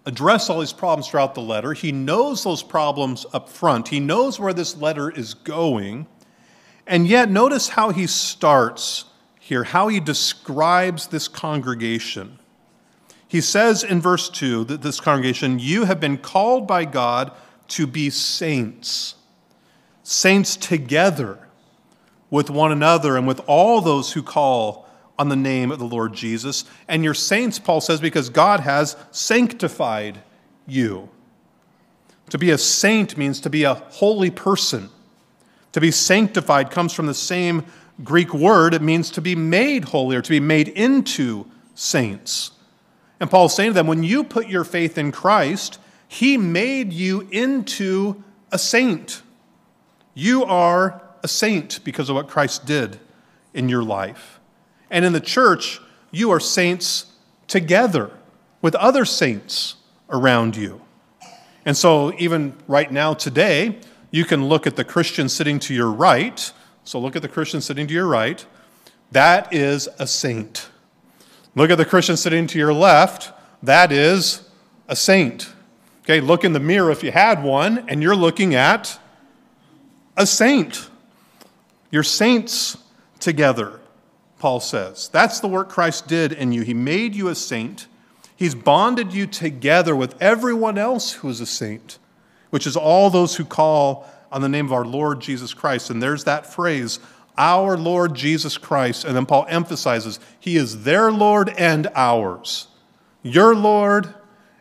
address 0.09 0.49
all 0.49 0.61
these 0.61 0.73
problems 0.73 1.07
throughout 1.07 1.35
the 1.35 1.43
letter. 1.43 1.75
He 1.75 1.93
knows 1.93 2.43
those 2.43 2.63
problems 2.63 3.27
up 3.35 3.47
front. 3.47 3.89
He 3.89 4.01
knows 4.01 4.41
where 4.41 4.55
this 4.55 4.75
letter 4.79 5.11
is 5.11 5.35
going. 5.35 6.07
And 6.87 7.07
yet, 7.07 7.31
notice 7.31 7.69
how 7.69 7.91
he 7.91 8.07
starts 8.07 9.05
here, 9.39 9.65
how 9.65 9.89
he 9.89 10.01
describes 10.01 11.09
this 11.09 11.29
congregation. 11.29 12.39
He 13.29 13.43
says 13.43 13.85
in 13.85 14.01
verse 14.01 14.31
2 14.31 14.65
that 14.65 14.81
this 14.81 14.99
congregation, 14.99 15.59
you 15.59 15.85
have 15.85 16.01
been 16.01 16.17
called 16.17 16.67
by 16.67 16.87
God 16.87 17.31
to 17.69 17.87
be 17.87 18.09
saints, 18.09 19.15
saints 20.03 20.57
together 20.57 21.39
with 22.31 22.49
one 22.49 22.73
another 22.73 23.19
and 23.19 23.27
with 23.27 23.43
all 23.47 23.83
those 23.83 24.13
who 24.13 24.23
call 24.23 24.88
on 25.19 25.29
the 25.29 25.37
name 25.37 25.71
of 25.71 25.79
the 25.79 25.85
Lord 25.85 26.13
Jesus. 26.15 26.65
And 26.87 27.03
you're 27.03 27.15
saints, 27.15 27.59
Paul 27.59 27.81
says, 27.81 28.01
because 28.01 28.31
God 28.31 28.61
has 28.61 28.97
sanctified 29.11 30.19
you. 30.67 31.09
To 32.31 32.39
be 32.39 32.51
a 32.51 32.59
saint 32.59 33.17
means 33.17 33.41
to 33.41 33.51
be 33.51 33.65
a 33.65 33.75
holy 33.75 34.31
person. 34.31 34.91
To 35.73 35.81
be 35.81 35.91
sanctified 35.91 36.71
comes 36.71 36.93
from 36.93 37.07
the 37.07 37.15
same 37.15 37.65
Greek 38.05 38.33
word. 38.33 38.75
It 38.75 38.83
means 38.83 39.11
to 39.13 39.21
be 39.21 39.35
made 39.35 39.87
holy 39.87 40.17
or 40.17 40.23
to 40.23 40.31
be 40.31 40.41
made 40.41 40.69
into 40.69 41.47
saints. 41.75 42.53
And 43.21 43.31
Paul's 43.31 43.55
saying 43.55 43.71
to 43.71 43.75
them, 43.75 43.87
when 43.87 44.05
you 44.05 44.23
put 44.25 44.49
your 44.49 44.65
faith 44.65 44.97
in 44.99 45.11
Christ, 45.11 45.81
he 46.07 46.37
made 46.37 46.93
you 46.93 47.29
into 47.31 48.23
a 48.53 48.59
saint. 48.59 49.23
You 50.15 50.45
are 50.45 51.03
a 51.23 51.29
saint 51.29 51.81
because 51.85 52.09
of 52.09 52.17
what 52.17 52.29
Christ 52.29 52.65
did 52.65 53.01
in 53.53 53.69
your 53.69 53.83
life. 53.83 54.38
And 54.91 55.05
in 55.05 55.13
the 55.13 55.21
church, 55.21 55.81
you 56.11 56.31
are 56.31 56.41
saints 56.41 57.07
together 57.47 58.11
with 58.63 58.75
other 58.75 59.05
saints 59.05 59.77
around 60.11 60.57
you. 60.57 60.81
And 61.65 61.77
so, 61.77 62.15
even 62.19 62.55
right 62.67 62.91
now, 62.91 63.15
today, 63.15 63.79
you 64.11 64.25
can 64.25 64.49
look 64.49 64.67
at 64.67 64.77
the 64.77 64.85
Christian 64.85 65.29
sitting 65.29 65.59
to 65.61 65.75
your 65.75 65.91
right. 65.91 66.53
So, 66.85 66.99
look 66.99 67.15
at 67.15 67.23
the 67.23 67.29
Christian 67.29 67.61
sitting 67.61 67.87
to 67.87 67.95
your 67.95 68.07
right. 68.07 68.45
That 69.13 69.53
is 69.53 69.89
a 69.99 70.07
saint. 70.07 70.71
Look 71.55 71.71
at 71.71 71.79
the 71.79 71.85
Christian 71.85 72.17
sitting 72.17 72.47
to 72.47 72.59
your 72.59 72.73
left. 72.73 73.33
That 73.63 73.93
is 73.93 74.49
a 74.87 74.97
saint. 74.97 75.53
Okay, 76.05 76.21
look 76.21 76.45
in 76.45 76.53
the 76.55 76.61
mirror 76.61 76.91
if 76.91 77.03
you 77.03 77.13
had 77.13 77.43
one, 77.43 77.85
and 77.89 78.03
you're 78.03 78.17
looking 78.17 78.55
at 78.55 78.99
a 80.17 80.27
saint. 80.27 80.89
You're 81.91 82.03
saints 82.03 82.79
together, 83.21 83.78
Paul 84.39 84.61
says. 84.61 85.09
That's 85.09 85.41
the 85.41 85.49
work 85.49 85.69
Christ 85.69 86.07
did 86.07 86.33
in 86.33 86.53
you. 86.53 86.63
He 86.63 86.75
made 86.75 87.15
you 87.15 87.29
a 87.29 87.35
saint. 87.35 87.87
He's 88.37 88.55
bonded 88.55 89.13
you 89.13 89.27
together 89.27 89.97
with 89.97 90.21
everyone 90.21 90.79
else 90.79 91.13
who 91.15 91.29
is 91.29 91.41
a 91.41 91.47
saint, 91.47 91.99
which 92.51 92.67
is 92.67 92.77
all 92.77 93.11
those 93.11 93.37
who 93.37 93.45
call 93.45 94.09
on 94.31 94.43
the 94.43 94.49
name 94.49 94.67
of 94.67 94.73
our 94.73 94.85
Lord 94.85 95.21
Jesus 95.21 95.55
Christ. 95.55 95.91
And 95.91 96.03
there's 96.03 96.25
that 96.25 96.47
phrase, 96.47 97.01
our 97.37 97.77
Lord 97.77 98.15
Jesus 98.15 98.57
Christ. 98.57 99.05
And 99.05 99.17
then 99.17 99.27
Paul 99.27 99.47
emphasizes, 99.49 100.21
He 100.39 100.57
is 100.57 100.85
their 100.85 101.11
Lord 101.11 101.51
and 101.59 101.89
ours, 101.95 102.69
your 103.23 103.55
Lord 103.55 104.15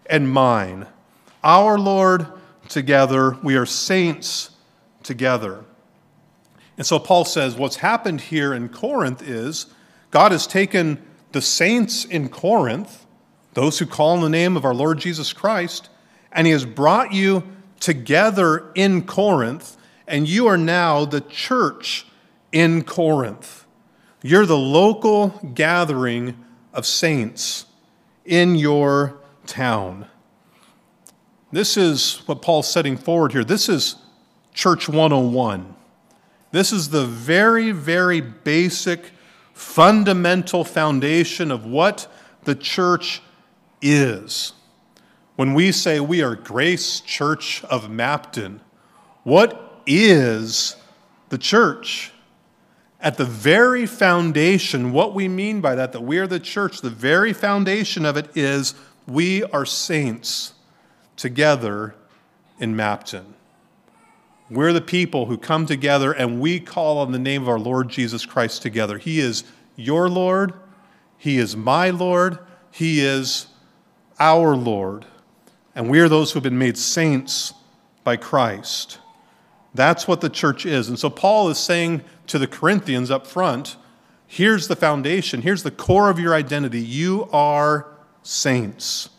and 0.07 0.31
mine. 0.31 0.87
Our 1.43 1.77
Lord 1.77 2.25
together. 2.67 3.37
We 3.43 3.55
are 3.55 3.65
saints 3.65 4.51
together. 5.03 5.63
And 6.77 6.85
so 6.85 6.99
Paul 6.99 7.25
says 7.25 7.55
what's 7.55 7.77
happened 7.77 8.21
here 8.21 8.53
in 8.53 8.69
Corinth 8.69 9.21
is 9.21 9.67
God 10.11 10.31
has 10.31 10.47
taken 10.47 11.01
the 11.31 11.41
saints 11.41 12.05
in 12.05 12.29
Corinth, 12.29 13.05
those 13.53 13.79
who 13.79 13.85
call 13.85 14.11
on 14.11 14.21
the 14.21 14.29
name 14.29 14.55
of 14.55 14.63
our 14.63 14.75
Lord 14.75 14.99
Jesus 14.99 15.33
Christ, 15.33 15.89
and 16.31 16.45
he 16.45 16.53
has 16.53 16.65
brought 16.65 17.13
you 17.13 17.43
together 17.79 18.71
in 18.75 19.03
Corinth, 19.05 19.75
and 20.07 20.27
you 20.27 20.47
are 20.47 20.57
now 20.57 21.05
the 21.05 21.21
church 21.21 22.05
in 22.51 22.83
Corinth. 22.83 23.65
You're 24.21 24.45
the 24.45 24.57
local 24.57 25.29
gathering 25.53 26.43
of 26.73 26.85
saints 26.85 27.65
in 28.25 28.55
your 28.55 29.17
town. 29.45 30.07
This 31.51 31.77
is 31.77 32.21
what 32.25 32.41
Paul's 32.41 32.69
setting 32.69 32.97
forward 32.97 33.31
here. 33.31 33.43
This 33.43 33.69
is 33.69 33.95
Church 34.53 34.89
101. 34.89 35.76
This 36.51 36.71
is 36.71 36.89
the 36.89 37.05
very, 37.05 37.71
very 37.71 38.21
basic, 38.21 39.11
fundamental 39.53 40.63
foundation 40.63 41.51
of 41.51 41.65
what 41.65 42.11
the 42.43 42.55
church 42.55 43.21
is. 43.81 44.53
When 45.35 45.53
we 45.53 45.71
say 45.71 45.99
we 45.99 46.23
are 46.23 46.35
Grace 46.35 47.01
Church 47.01 47.63
of 47.65 47.89
Mapton, 47.89 48.59
what 49.23 49.81
is 49.85 50.75
the 51.29 51.37
church? 51.37 52.11
At 52.99 53.17
the 53.17 53.25
very 53.25 53.85
foundation, 53.85 54.91
what 54.91 55.13
we 55.13 55.27
mean 55.27 55.61
by 55.61 55.75
that, 55.75 55.91
that 55.91 56.01
we 56.01 56.17
are 56.17 56.27
the 56.27 56.39
church, 56.39 56.81
the 56.81 56.89
very 56.89 57.33
foundation 57.33 58.05
of 58.05 58.17
it 58.17 58.35
is 58.35 58.73
we 59.05 59.43
are 59.43 59.65
saints 59.65 60.53
together 61.15 61.93
in 62.59 62.75
Mapton. 62.75 63.36
We're 64.49 64.73
the 64.73 64.81
people 64.81 65.25
who 65.25 65.37
come 65.37 65.65
together 65.65 66.13
and 66.13 66.39
we 66.39 66.59
call 66.59 66.99
on 66.99 67.11
the 67.11 67.19
name 67.19 67.41
of 67.41 67.49
our 67.49 67.59
Lord 67.59 67.89
Jesus 67.89 68.25
Christ 68.25 68.61
together. 68.61 68.97
He 68.97 69.19
is 69.19 69.43
your 69.75 70.09
Lord, 70.09 70.53
He 71.17 71.37
is 71.37 71.55
my 71.57 71.89
Lord, 71.89 72.39
He 72.71 73.01
is 73.01 73.47
our 74.19 74.55
Lord. 74.55 75.05
And 75.75 75.89
we 75.89 75.99
are 75.99 76.09
those 76.09 76.31
who 76.31 76.37
have 76.37 76.43
been 76.43 76.57
made 76.57 76.77
saints 76.77 77.53
by 78.03 78.15
Christ. 78.15 78.99
That's 79.73 80.07
what 80.07 80.21
the 80.21 80.29
church 80.29 80.65
is. 80.65 80.87
And 80.87 80.97
so 80.97 81.09
Paul 81.09 81.49
is 81.49 81.59
saying 81.59 82.01
to 82.27 82.39
the 82.39 82.47
Corinthians 82.47 83.11
up 83.11 83.27
front 83.27 83.75
here's 84.25 84.67
the 84.67 84.75
foundation, 84.75 85.41
here's 85.41 85.63
the 85.63 85.71
core 85.71 86.09
of 86.09 86.19
your 86.19 86.33
identity. 86.33 86.81
You 86.81 87.29
are 87.31 87.87
saints, 88.23 89.09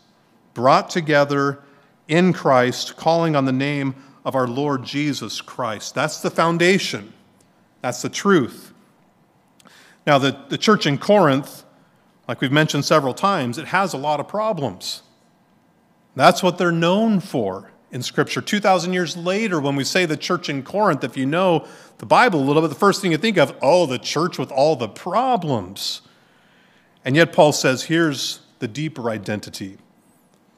brought 0.53 0.89
together 0.89 1.63
in 2.07 2.33
Christ, 2.33 2.97
calling 2.97 3.35
on 3.35 3.45
the 3.45 3.51
name 3.51 3.95
of 4.29 4.35
our 4.35 4.47
Lord 4.47 4.83
Jesus 4.83 5.41
Christ. 5.41 5.95
That's 5.95 6.21
the 6.21 6.29
foundation, 6.29 7.13
that's 7.81 8.03
the 8.03 8.09
truth. 8.09 8.71
Now, 10.05 10.19
the, 10.19 10.37
the 10.49 10.57
church 10.57 10.85
in 10.85 10.99
Corinth, 10.99 11.63
like 12.27 12.39
we've 12.39 12.51
mentioned 12.51 12.85
several 12.85 13.15
times, 13.15 13.57
it 13.57 13.65
has 13.65 13.91
a 13.91 13.97
lot 13.97 14.19
of 14.19 14.27
problems. 14.27 15.01
That's 16.15 16.43
what 16.43 16.59
they're 16.59 16.71
known 16.71 17.21
for 17.21 17.71
in 17.89 18.03
Scripture. 18.03 18.39
2,000 18.39 18.93
years 18.93 19.17
later, 19.17 19.59
when 19.59 19.75
we 19.75 19.83
say 19.83 20.05
the 20.05 20.15
church 20.15 20.47
in 20.47 20.61
Corinth, 20.61 21.03
if 21.03 21.17
you 21.17 21.25
know 21.25 21.65
the 21.97 22.05
Bible 22.05 22.39
a 22.39 22.45
little 22.45 22.61
bit, 22.61 22.67
the 22.67 22.75
first 22.75 23.01
thing 23.01 23.11
you 23.11 23.17
think 23.17 23.39
of, 23.39 23.57
oh, 23.63 23.87
the 23.87 23.97
church 23.97 24.37
with 24.37 24.51
all 24.51 24.75
the 24.75 24.87
problems. 24.87 26.01
And 27.03 27.15
yet, 27.15 27.33
Paul 27.33 27.51
says, 27.51 27.85
here's 27.85 28.41
the 28.59 28.67
deeper 28.67 29.09
identity. 29.09 29.79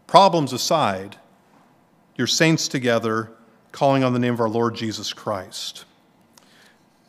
Problems 0.08 0.52
aside, 0.52 1.16
you're 2.18 2.28
saints 2.28 2.68
together, 2.68 3.32
calling 3.72 4.04
on 4.04 4.14
the 4.14 4.20
name 4.20 4.34
of 4.34 4.40
our 4.40 4.50
Lord 4.50 4.76
Jesus 4.76 5.14
Christ. 5.14 5.86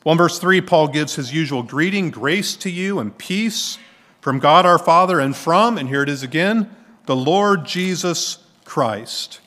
In 0.05 0.19
verse 0.19 0.39
3, 0.39 0.61
Paul 0.61 0.89
gives 0.89 1.15
his 1.15 1.33
usual 1.33 1.63
greeting 1.63 2.11
grace 2.11 2.57
to 2.57 2.71
you 2.71 2.99
and 2.99 3.17
peace 3.17 3.79
from 4.21 4.39
God 4.39 4.67
our 4.67 4.79
Father 4.79 5.21
and 5.21 5.37
from, 5.37 5.79
and 5.79 5.89
here 5.89 6.03
it 6.03 6.09
is 6.09 6.23
again, 6.23 6.75
the 7.07 7.17
Lord 7.17 7.65
Jesus 7.65 8.39
Christ. 8.65 9.41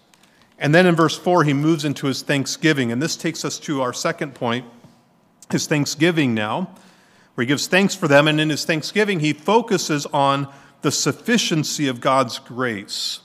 And 0.58 0.74
then 0.74 0.86
in 0.86 0.96
verse 0.96 1.18
4, 1.18 1.44
he 1.44 1.54
moves 1.54 1.84
into 1.84 2.08
his 2.08 2.22
thanksgiving. 2.22 2.92
And 2.92 3.02
this 3.02 3.18
takes 3.18 3.44
us 3.44 3.60
to 3.60 3.82
our 3.82 3.94
second 3.94 4.36
point, 4.36 4.66
his 5.52 5.68
thanksgiving 5.68 6.34
now, 6.34 6.70
where 7.34 7.44
he 7.44 7.48
gives 7.48 7.68
thanks 7.68 7.96
for 7.96 8.08
them. 8.08 8.28
And 8.28 8.40
in 8.40 8.50
his 8.50 8.66
thanksgiving, 8.66 9.20
he 9.20 9.34
focuses 9.34 10.06
on 10.08 10.48
the 10.82 10.92
sufficiency 10.92 11.88
of 11.88 12.00
God's 12.00 12.40
grace. 12.40 13.20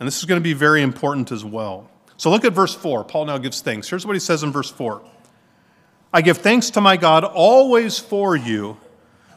And 0.00 0.06
this 0.06 0.18
is 0.18 0.24
going 0.24 0.40
to 0.40 0.44
be 0.44 0.54
very 0.54 0.82
important 0.82 1.30
as 1.30 1.44
well. 1.44 1.90
So 2.16 2.30
look 2.30 2.44
at 2.44 2.52
verse 2.52 2.74
4. 2.74 3.04
Paul 3.04 3.26
now 3.26 3.38
gives 3.38 3.60
thanks. 3.60 3.88
Here's 3.88 4.06
what 4.06 4.14
he 4.14 4.20
says 4.20 4.42
in 4.42 4.52
verse 4.52 4.70
4 4.70 5.02
I 6.12 6.22
give 6.22 6.38
thanks 6.38 6.70
to 6.70 6.80
my 6.80 6.96
God 6.96 7.24
always 7.24 7.98
for 7.98 8.36
you 8.36 8.76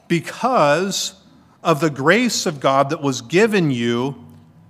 because 0.08 1.16
of 1.64 1.80
the 1.80 1.90
grace 1.90 2.46
of 2.46 2.60
God 2.60 2.92
that 2.92 3.02
was 3.02 3.22
given 3.22 3.72
you 3.72 4.24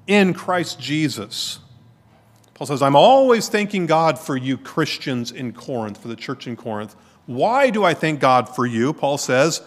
in 0.07 0.33
Christ 0.33 0.79
Jesus. 0.79 1.59
Paul 2.53 2.65
says, 2.65 2.81
I'm 2.81 2.95
always 2.95 3.49
thanking 3.49 3.85
God 3.85 4.17
for 4.17 4.35
you 4.35 4.57
Christians 4.57 5.31
in 5.31 5.53
Corinth, 5.53 6.01
for 6.01 6.07
the 6.07 6.15
church 6.15 6.47
in 6.47 6.55
Corinth. 6.55 6.95
Why 7.27 7.69
do 7.69 7.83
I 7.83 7.93
thank 7.93 8.19
God 8.19 8.49
for 8.55 8.65
you? 8.65 8.93
Paul 8.93 9.17
says, 9.19 9.61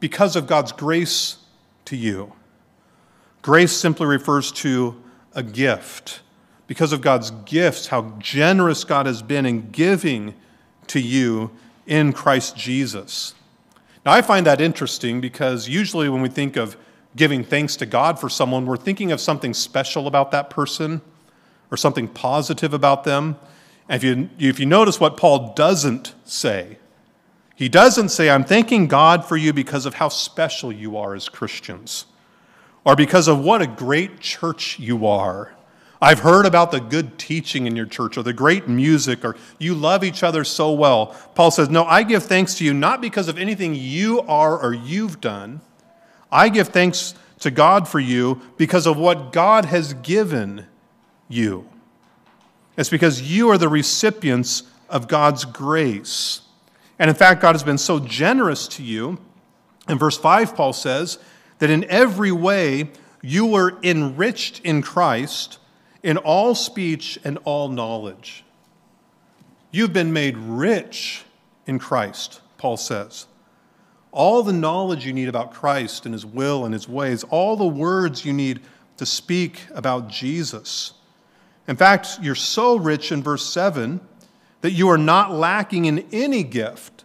because 0.00 0.34
of 0.34 0.46
God's 0.46 0.72
grace 0.72 1.36
to 1.84 1.96
you. 1.96 2.32
Grace 3.42 3.72
simply 3.72 4.06
refers 4.06 4.50
to 4.52 5.00
a 5.34 5.42
gift. 5.42 6.20
Because 6.66 6.92
of 6.92 7.00
God's 7.00 7.30
gifts, 7.30 7.88
how 7.88 8.14
generous 8.18 8.84
God 8.84 9.06
has 9.06 9.22
been 9.22 9.46
in 9.46 9.70
giving 9.70 10.34
to 10.88 11.00
you 11.00 11.50
in 11.86 12.12
Christ 12.12 12.56
Jesus. 12.56 13.34
Now, 14.04 14.12
I 14.12 14.22
find 14.22 14.46
that 14.46 14.60
interesting 14.60 15.20
because 15.20 15.68
usually 15.68 16.08
when 16.08 16.22
we 16.22 16.28
think 16.28 16.56
of 16.56 16.76
giving 17.16 17.44
thanks 17.44 17.76
to 17.76 17.86
God 17.86 18.18
for 18.18 18.28
someone, 18.28 18.66
we're 18.66 18.76
thinking 18.76 19.12
of 19.12 19.20
something 19.20 19.54
special 19.54 20.06
about 20.06 20.30
that 20.32 20.50
person 20.50 21.00
or 21.70 21.76
something 21.76 22.08
positive 22.08 22.74
about 22.74 23.04
them. 23.04 23.36
And 23.88 23.96
if 23.96 24.04
you, 24.04 24.30
if 24.38 24.60
you 24.60 24.66
notice 24.66 25.00
what 25.00 25.16
Paul 25.16 25.54
doesn't 25.54 26.14
say, 26.24 26.78
he 27.54 27.68
doesn't 27.68 28.08
say, 28.08 28.30
I'm 28.30 28.44
thanking 28.44 28.88
God 28.88 29.24
for 29.24 29.36
you 29.36 29.52
because 29.52 29.86
of 29.86 29.94
how 29.94 30.08
special 30.08 30.72
you 30.72 30.96
are 30.96 31.14
as 31.14 31.28
Christians, 31.28 32.06
or 32.84 32.96
because 32.96 33.28
of 33.28 33.38
what 33.38 33.62
a 33.62 33.66
great 33.66 34.20
church 34.20 34.78
you 34.78 35.06
are. 35.06 35.53
I've 36.04 36.18
heard 36.18 36.44
about 36.44 36.70
the 36.70 36.80
good 36.80 37.18
teaching 37.18 37.66
in 37.66 37.74
your 37.74 37.86
church, 37.86 38.18
or 38.18 38.22
the 38.22 38.34
great 38.34 38.68
music, 38.68 39.24
or 39.24 39.36
you 39.58 39.74
love 39.74 40.04
each 40.04 40.22
other 40.22 40.44
so 40.44 40.70
well. 40.70 41.16
Paul 41.34 41.50
says, 41.50 41.70
No, 41.70 41.84
I 41.84 42.02
give 42.02 42.24
thanks 42.24 42.56
to 42.56 42.64
you 42.64 42.74
not 42.74 43.00
because 43.00 43.26
of 43.26 43.38
anything 43.38 43.74
you 43.74 44.20
are 44.20 44.60
or 44.60 44.74
you've 44.74 45.22
done. 45.22 45.62
I 46.30 46.50
give 46.50 46.68
thanks 46.68 47.14
to 47.38 47.50
God 47.50 47.88
for 47.88 48.00
you 48.00 48.42
because 48.58 48.86
of 48.86 48.98
what 48.98 49.32
God 49.32 49.64
has 49.64 49.94
given 49.94 50.66
you. 51.26 51.66
It's 52.76 52.90
because 52.90 53.22
you 53.22 53.48
are 53.48 53.56
the 53.56 53.70
recipients 53.70 54.64
of 54.90 55.08
God's 55.08 55.46
grace. 55.46 56.42
And 56.98 57.08
in 57.08 57.16
fact, 57.16 57.40
God 57.40 57.54
has 57.54 57.62
been 57.62 57.78
so 57.78 57.98
generous 57.98 58.68
to 58.68 58.82
you. 58.82 59.16
In 59.88 59.96
verse 59.96 60.18
5, 60.18 60.54
Paul 60.54 60.74
says 60.74 61.18
that 61.60 61.70
in 61.70 61.82
every 61.84 62.30
way 62.30 62.90
you 63.22 63.46
were 63.46 63.78
enriched 63.82 64.60
in 64.64 64.82
Christ 64.82 65.60
in 66.04 66.18
all 66.18 66.54
speech 66.54 67.18
and 67.24 67.38
all 67.44 67.68
knowledge. 67.68 68.44
You've 69.72 69.94
been 69.94 70.12
made 70.12 70.36
rich 70.36 71.24
in 71.66 71.78
Christ, 71.78 72.42
Paul 72.58 72.76
says. 72.76 73.26
All 74.12 74.42
the 74.42 74.52
knowledge 74.52 75.06
you 75.06 75.14
need 75.14 75.28
about 75.28 75.54
Christ 75.54 76.04
and 76.04 76.12
his 76.12 76.26
will 76.26 76.66
and 76.66 76.74
his 76.74 76.86
ways, 76.86 77.24
all 77.24 77.56
the 77.56 77.66
words 77.66 78.24
you 78.24 78.34
need 78.34 78.60
to 78.98 79.06
speak 79.06 79.62
about 79.74 80.08
Jesus. 80.08 80.92
In 81.66 81.74
fact, 81.74 82.18
you're 82.20 82.34
so 82.34 82.76
rich 82.76 83.10
in 83.10 83.22
verse 83.22 83.44
7 83.50 83.98
that 84.60 84.72
you 84.72 84.90
are 84.90 84.98
not 84.98 85.32
lacking 85.32 85.86
in 85.86 86.06
any 86.12 86.44
gift 86.44 87.04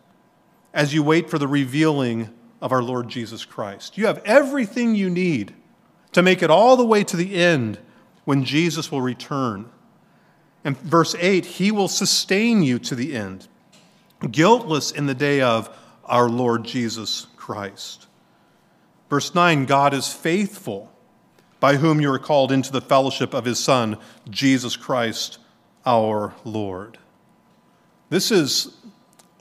as 0.73 0.93
you 0.93 1.01
wait 1.01 1.29
for 1.29 1.39
the 1.39 1.47
revealing 1.47 2.29
of 2.61 2.73
our 2.73 2.83
Lord 2.83 3.07
Jesus 3.07 3.45
Christ. 3.45 3.97
You 3.97 4.07
have 4.07 4.21
everything 4.25 4.93
you 4.93 5.09
need 5.09 5.55
to 6.11 6.21
make 6.21 6.43
it 6.43 6.49
all 6.49 6.75
the 6.75 6.85
way 6.85 7.05
to 7.05 7.15
the 7.15 7.35
end 7.35 7.79
when 8.29 8.43
Jesus 8.43 8.91
will 8.91 9.01
return. 9.01 9.67
And 10.63 10.77
verse 10.77 11.15
8, 11.15 11.47
He 11.47 11.71
will 11.71 11.87
sustain 11.87 12.61
you 12.61 12.77
to 12.77 12.93
the 12.93 13.15
end, 13.15 13.47
guiltless 14.29 14.91
in 14.91 15.07
the 15.07 15.15
day 15.15 15.41
of 15.41 15.75
our 16.05 16.29
Lord 16.29 16.63
Jesus 16.63 17.25
Christ. 17.37 18.05
Verse 19.09 19.33
9, 19.33 19.65
God 19.65 19.95
is 19.95 20.13
faithful, 20.13 20.93
by 21.59 21.77
whom 21.77 21.99
you 21.99 22.11
are 22.11 22.19
called 22.19 22.51
into 22.51 22.71
the 22.71 22.81
fellowship 22.81 23.33
of 23.33 23.45
His 23.45 23.57
Son, 23.57 23.97
Jesus 24.29 24.75
Christ 24.75 25.39
our 25.83 26.35
Lord. 26.43 26.99
This 28.11 28.29
is 28.29 28.77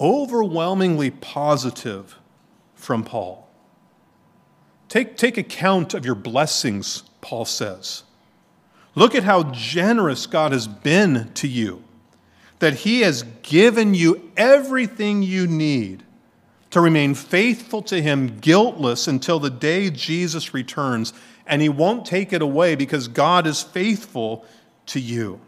overwhelmingly 0.01 1.11
positive 1.11 2.19
from 2.75 3.05
Paul. 3.05 3.51
Take, 4.89 5.19
take 5.19 5.37
account 5.37 5.93
of 5.93 6.07
your 6.07 6.15
blessings, 6.15 7.03
Paul 7.21 7.45
says. 7.45 8.05
Look 8.99 9.15
at 9.15 9.23
how 9.23 9.45
generous 9.53 10.27
God 10.27 10.51
has 10.51 10.67
been 10.67 11.31
to 11.35 11.47
you, 11.47 11.85
that 12.59 12.75
He 12.75 13.03
has 13.03 13.23
given 13.45 13.95
you 13.95 14.33
everything 14.37 15.23
you 15.23 15.47
need 15.47 16.03
to 16.71 16.81
remain 16.81 17.15
faithful 17.15 17.81
to 17.83 18.03
Him, 18.03 18.41
guiltless 18.41 19.07
until 19.07 19.39
the 19.39 19.51
day 19.51 19.89
Jesus 19.89 20.53
returns, 20.53 21.13
and 21.47 21.63
He 21.63 21.69
won't 21.69 22.07
take 22.07 22.33
it 22.33 22.43
away 22.43 22.75
because 22.75 23.07
God 23.07 23.47
is 23.47 23.63
faithful 23.63 24.45
to 24.87 24.99
you. 24.99 25.41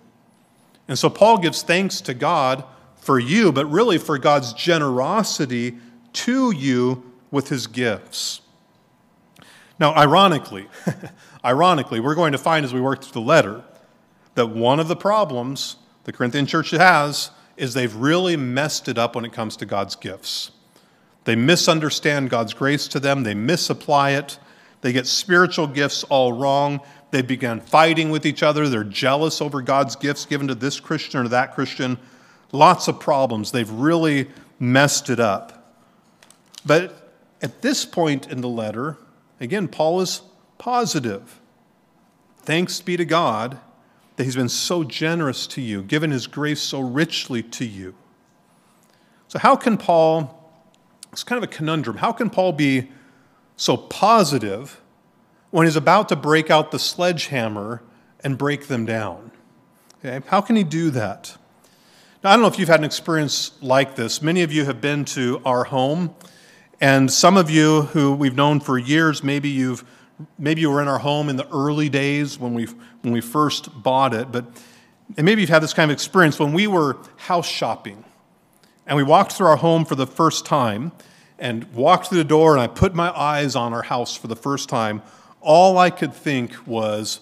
And 0.86 0.96
so 0.96 1.10
Paul 1.10 1.38
gives 1.38 1.64
thanks 1.64 2.00
to 2.02 2.14
God 2.14 2.62
for 2.94 3.18
you, 3.18 3.50
but 3.50 3.66
really 3.66 3.98
for 3.98 4.16
God's 4.16 4.52
generosity 4.52 5.76
to 6.12 6.52
you 6.52 7.12
with 7.32 7.48
his 7.48 7.66
gifts. 7.66 8.42
Now, 9.80 9.94
ironically, 9.94 10.68
ironically, 11.44 11.98
we're 11.98 12.14
going 12.14 12.32
to 12.32 12.38
find 12.38 12.64
as 12.64 12.72
we 12.72 12.80
work 12.80 13.02
through 13.02 13.22
the 13.22 13.26
letter 13.26 13.64
that 14.34 14.46
one 14.46 14.78
of 14.78 14.86
the 14.86 14.96
problems 14.96 15.76
the 16.04 16.12
Corinthian 16.12 16.46
church 16.46 16.70
has 16.70 17.30
is 17.56 17.74
they've 17.74 17.94
really 17.94 18.36
messed 18.36 18.88
it 18.88 18.98
up 18.98 19.16
when 19.16 19.24
it 19.24 19.32
comes 19.32 19.56
to 19.56 19.66
God's 19.66 19.96
gifts. 19.96 20.52
They 21.24 21.34
misunderstand 21.34 22.30
God's 22.30 22.54
grace 22.54 22.86
to 22.88 23.00
them, 23.00 23.24
they 23.24 23.34
misapply 23.34 24.10
it, 24.10 24.38
they 24.80 24.92
get 24.92 25.06
spiritual 25.06 25.66
gifts 25.66 26.04
all 26.04 26.32
wrong. 26.32 26.80
They 27.10 27.22
begin 27.22 27.60
fighting 27.60 28.10
with 28.10 28.24
each 28.24 28.42
other. 28.42 28.68
They're 28.68 28.84
jealous 28.84 29.40
over 29.40 29.60
God's 29.62 29.96
gifts 29.96 30.24
given 30.24 30.48
to 30.48 30.54
this 30.54 30.80
Christian 30.80 31.20
or 31.20 31.28
that 31.28 31.54
Christian 31.54 31.98
lots 32.52 32.88
of 32.88 33.00
problems. 33.00 33.52
They've 33.52 33.70
really 33.70 34.30
messed 34.58 35.10
it 35.10 35.20
up. 35.20 35.74
But 36.64 37.12
at 37.42 37.62
this 37.62 37.84
point 37.84 38.28
in 38.30 38.40
the 38.40 38.48
letter, 38.48 38.96
again, 39.40 39.68
Paul 39.68 40.00
is 40.00 40.22
positive. 40.59 41.40
Thanks 42.38 42.81
be 42.81 42.96
to 42.96 43.05
God 43.05 43.59
that 44.16 44.24
he's 44.24 44.37
been 44.37 44.48
so 44.48 44.85
generous 44.85 45.46
to 45.48 45.61
you, 45.61 45.83
given 45.83 46.11
his 46.11 46.26
grace 46.26 46.61
so 46.61 46.81
richly 46.81 47.42
to 47.42 47.64
you. 47.64 47.94
So, 49.29 49.38
how 49.38 49.57
can 49.57 49.79
Paul, 49.79 50.53
it's 51.12 51.24
kind 51.24 51.42
of 51.42 51.48
a 51.48 51.53
conundrum, 51.53 51.98
how 51.98 52.12
can 52.12 52.31
Paul 52.31 52.53
be 52.53 52.90
so 53.57 53.76
positive 53.76 54.81
when 55.50 55.66
he's 55.66 55.76
about 55.76 56.09
to 56.11 56.16
break 56.16 56.50
out 56.50 56.70
the 56.70 56.79
sledgehammer 56.79 57.83
and 58.22 58.37
break 58.37 58.66
them 58.66 58.85
down? 58.85 59.31
Okay, 60.05 60.20
how 60.29 60.40
can 60.40 60.57
he 60.57 60.64
do 60.64 60.90
that? 60.90 61.37
Now, 62.22 62.31
I 62.31 62.33
don't 62.35 62.42
know 62.42 62.48
if 62.48 62.59
you've 62.59 62.68
had 62.68 62.81
an 62.81 62.85
experience 62.85 63.53
like 63.62 63.96
this. 63.96 64.20
Many 64.20 64.42
of 64.42 64.53
you 64.53 64.66
have 64.66 64.81
been 64.81 65.05
to 65.07 65.40
our 65.44 65.64
home, 65.64 66.14
and 66.80 67.12
some 67.12 67.36
of 67.36 67.50
you 67.50 67.82
who 67.82 68.12
we've 68.12 68.34
known 68.34 68.60
for 68.60 68.78
years, 68.78 69.22
maybe 69.22 69.48
you've 69.48 69.84
maybe 70.38 70.60
you 70.60 70.70
were 70.70 70.82
in 70.82 70.88
our 70.88 70.98
home 70.98 71.28
in 71.28 71.36
the 71.36 71.48
early 71.48 71.88
days 71.88 72.38
when 72.38 72.54
we 72.54 72.66
when 73.02 73.12
we 73.12 73.20
first 73.20 73.82
bought 73.82 74.14
it, 74.14 74.32
but 74.32 74.44
and 75.16 75.24
maybe 75.24 75.40
you've 75.40 75.50
had 75.50 75.62
this 75.62 75.74
kind 75.74 75.90
of 75.90 75.94
experience 75.94 76.38
when 76.38 76.52
we 76.52 76.66
were 76.66 76.96
house 77.16 77.48
shopping, 77.48 78.04
and 78.86 78.96
we 78.96 79.02
walked 79.02 79.32
through 79.32 79.46
our 79.46 79.56
home 79.56 79.84
for 79.84 79.94
the 79.94 80.06
first 80.06 80.46
time, 80.46 80.92
and 81.38 81.64
walked 81.72 82.08
through 82.08 82.18
the 82.18 82.24
door, 82.24 82.52
and 82.52 82.60
I 82.60 82.66
put 82.66 82.94
my 82.94 83.10
eyes 83.10 83.56
on 83.56 83.72
our 83.74 83.82
house 83.82 84.16
for 84.16 84.26
the 84.26 84.36
first 84.36 84.68
time. 84.68 85.02
All 85.40 85.78
I 85.78 85.90
could 85.90 86.14
think 86.14 86.54
was, 86.66 87.20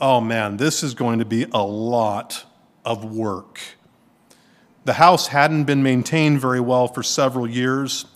"Oh 0.00 0.20
man, 0.20 0.56
this 0.56 0.82
is 0.82 0.94
going 0.94 1.18
to 1.20 1.24
be 1.24 1.46
a 1.52 1.62
lot 1.62 2.44
of 2.84 3.04
work." 3.04 3.60
The 4.84 4.94
house 4.94 5.28
hadn't 5.28 5.64
been 5.64 5.82
maintained 5.82 6.40
very 6.40 6.60
well 6.60 6.88
for 6.88 7.02
several 7.02 7.48
years. 7.48 8.06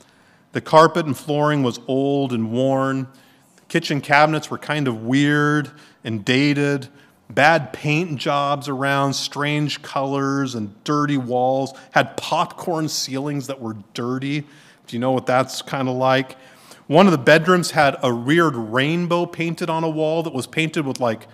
The 0.56 0.62
carpet 0.62 1.04
and 1.04 1.14
flooring 1.14 1.62
was 1.62 1.80
old 1.86 2.32
and 2.32 2.50
worn. 2.50 3.08
The 3.56 3.62
kitchen 3.68 4.00
cabinets 4.00 4.50
were 4.50 4.56
kind 4.56 4.88
of 4.88 5.02
weird 5.02 5.70
and 6.02 6.24
dated. 6.24 6.88
Bad 7.28 7.74
paint 7.74 8.16
jobs 8.18 8.66
around, 8.66 9.12
strange 9.12 9.82
colors 9.82 10.54
and 10.54 10.82
dirty 10.82 11.18
walls. 11.18 11.74
Had 11.90 12.16
popcorn 12.16 12.88
ceilings 12.88 13.48
that 13.48 13.60
were 13.60 13.76
dirty. 13.92 14.40
Do 14.86 14.96
you 14.96 14.98
know 14.98 15.10
what 15.10 15.26
that's 15.26 15.60
kind 15.60 15.90
of 15.90 15.96
like? 15.96 16.38
One 16.86 17.04
of 17.04 17.12
the 17.12 17.18
bedrooms 17.18 17.72
had 17.72 17.98
a 18.02 18.14
weird 18.14 18.56
rainbow 18.56 19.26
painted 19.26 19.68
on 19.68 19.84
a 19.84 19.90
wall 19.90 20.22
that 20.22 20.32
was 20.32 20.46
painted 20.46 20.86
with 20.86 21.00
like 21.00 21.28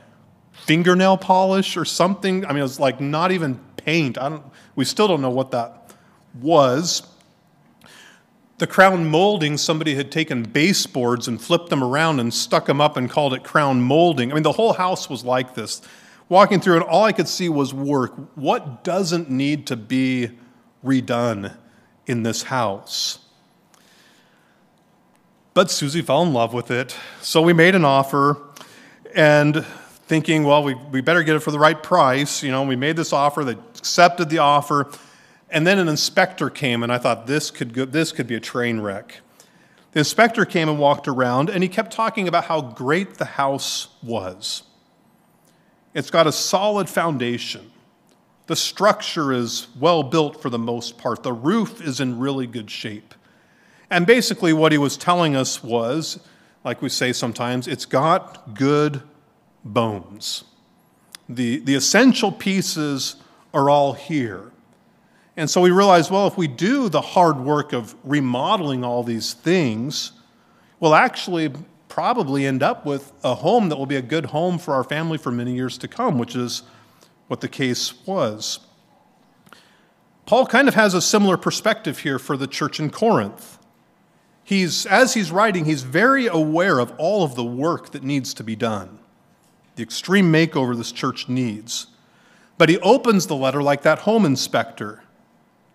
fingernail 0.50 1.16
polish 1.16 1.76
or 1.76 1.85
something. 1.85 2.44
I 2.44 2.48
mean, 2.48 2.58
it 2.58 2.62
was 2.62 2.80
like 2.80 3.00
not 3.00 3.30
even 3.30 3.61
paint. 3.76 4.18
I 4.18 4.30
don't, 4.30 4.44
we 4.74 4.85
still 4.85 5.06
don't 5.06 5.22
know 5.22 5.30
what 5.30 5.52
that 5.52 5.92
was. 6.40 7.06
The 8.62 8.68
crown 8.68 9.07
molding, 9.07 9.59
somebody 9.59 9.96
had 9.96 10.12
taken 10.12 10.44
baseboards 10.44 11.27
and 11.27 11.42
flipped 11.42 11.68
them 11.68 11.83
around 11.83 12.20
and 12.20 12.33
stuck 12.33 12.66
them 12.66 12.81
up 12.81 12.96
and 12.96 13.11
called 13.11 13.35
it 13.35 13.42
crown 13.42 13.83
molding. 13.83 14.31
I 14.31 14.35
mean, 14.35 14.44
the 14.44 14.53
whole 14.53 14.75
house 14.75 15.11
was 15.11 15.25
like 15.25 15.57
this. 15.57 15.83
Walking 16.29 16.61
through, 16.61 16.77
and 16.77 16.85
all 16.85 17.03
I 17.03 17.11
could 17.11 17.27
see 17.27 17.48
was 17.48 17.75
work. 17.75 18.12
What 18.37 18.85
doesn't 18.85 19.29
need 19.29 19.66
to 19.66 19.75
be 19.75 20.38
redone 20.85 21.57
in 22.07 22.22
this 22.22 22.44
house? 22.44 23.18
But 25.55 25.68
Susie 25.68 26.01
fell 26.01 26.22
in 26.22 26.33
love 26.33 26.55
with 26.55 26.70
it, 26.70 26.96
so 27.20 27.42
we 27.42 27.53
made 27.53 27.75
an 27.75 27.85
offer, 27.85 28.40
and 29.12 29.66
thinking, 30.07 30.44
well, 30.44 30.62
we, 30.62 30.75
we 30.75 31.01
better 31.01 31.25
get 31.25 31.35
it 31.35 31.40
for 31.40 31.51
the 31.51 31.59
right 31.59 31.83
price. 31.83 32.44
You 32.44 32.53
know, 32.53 32.62
we 32.62 32.77
made 32.77 32.94
this 32.94 33.12
offer, 33.12 33.42
they 33.42 33.57
accepted 33.77 34.31
the 34.31 34.38
offer, 34.38 34.88
and 35.52 35.66
then 35.66 35.78
an 35.78 35.88
inspector 35.88 36.50
came, 36.50 36.82
and 36.82 36.92
I 36.92 36.98
thought 36.98 37.26
this 37.26 37.50
could, 37.50 37.72
go, 37.74 37.84
this 37.84 38.10
could 38.10 38.26
be 38.26 38.34
a 38.34 38.40
train 38.40 38.80
wreck. 38.80 39.20
The 39.92 40.00
inspector 40.00 40.44
came 40.44 40.68
and 40.68 40.78
walked 40.78 41.06
around, 41.06 41.50
and 41.50 41.62
he 41.62 41.68
kept 41.68 41.92
talking 41.92 42.26
about 42.26 42.44
how 42.44 42.60
great 42.60 43.18
the 43.18 43.24
house 43.24 43.88
was. 44.02 44.64
It's 45.94 46.10
got 46.10 46.26
a 46.26 46.32
solid 46.32 46.88
foundation. 46.88 47.70
The 48.46 48.56
structure 48.56 49.32
is 49.32 49.68
well 49.78 50.02
built 50.02 50.42
for 50.42 50.50
the 50.50 50.58
most 50.58 50.98
part. 50.98 51.22
The 51.22 51.32
roof 51.32 51.80
is 51.80 52.00
in 52.00 52.18
really 52.18 52.46
good 52.46 52.70
shape. 52.70 53.14
And 53.90 54.06
basically, 54.06 54.52
what 54.52 54.72
he 54.72 54.78
was 54.78 54.96
telling 54.96 55.36
us 55.36 55.62
was 55.62 56.18
like 56.64 56.80
we 56.80 56.88
say 56.88 57.12
sometimes, 57.12 57.66
it's 57.66 57.84
got 57.84 58.54
good 58.54 59.02
bones. 59.64 60.44
The, 61.28 61.58
the 61.60 61.74
essential 61.74 62.30
pieces 62.30 63.16
are 63.52 63.68
all 63.68 63.94
here. 63.94 64.51
And 65.37 65.49
so 65.49 65.61
we 65.61 65.71
realize, 65.71 66.11
well, 66.11 66.27
if 66.27 66.37
we 66.37 66.47
do 66.47 66.88
the 66.88 67.01
hard 67.01 67.38
work 67.38 67.73
of 67.73 67.95
remodeling 68.05 68.85
all 68.85 69.03
these 69.03 69.33
things, 69.33 70.12
we'll 70.79 70.95
actually 70.95 71.53
probably 71.88 72.47
end 72.47 72.62
up 72.62 72.85
with 72.85 73.12
a 73.25 73.35
home 73.35 73.68
that 73.68 73.77
will 73.77 73.87
be 73.87 73.97
a 73.97 74.03
good 74.03 74.27
home 74.27 74.59
for 74.59 74.75
our 74.75 74.85
family 74.85 75.18
for 75.18 75.31
many 75.31 75.55
years 75.55 75.79
to 75.79 75.88
come, 75.88 76.18
which 76.18 76.37
is 76.37 76.62
what 77.29 77.40
the 77.40 77.49
case 77.49 78.07
was. 78.07 78.61
Paul 80.27 80.47
kind 80.47 80.68
of 80.68 80.75
has 80.75 80.95
a 80.95 81.03
similar 81.03 81.37
perspective 81.37 82.01
here 82.01 82.18
for 82.18 82.37
the 82.37 82.47
church 82.47 82.79
in 82.79 82.90
Corinth. 82.90 83.59
He's, 84.45 84.87
as 84.87 85.14
he's 85.14 85.31
writing, 85.31 85.64
he's 85.64 85.83
very 85.83 86.27
aware 86.27 86.79
of 86.79 86.92
all 86.99 87.25
of 87.25 87.35
the 87.35 87.45
work 87.45 87.92
that 87.92 88.03
needs 88.03 88.35
to 88.35 88.45
be 88.45 88.57
done, 88.57 88.99
the 89.77 89.83
extreme 89.83 90.33
makeover 90.33 90.77
this 90.77 90.92
church 90.92 91.29
needs. 91.29 91.88
But 92.59 92.68
he 92.68 92.79
opens 92.79 93.27
the 93.27 93.37
letter 93.37 93.62
like 93.62 93.83
that 93.83 94.01
home 94.01 94.25
inspector. 94.25 95.01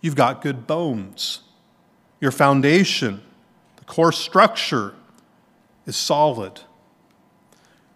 You've 0.07 0.15
got 0.15 0.41
good 0.41 0.65
bones. 0.65 1.41
Your 2.21 2.31
foundation, 2.31 3.21
the 3.75 3.83
core 3.83 4.13
structure 4.13 4.93
is 5.85 5.97
solid. 5.97 6.61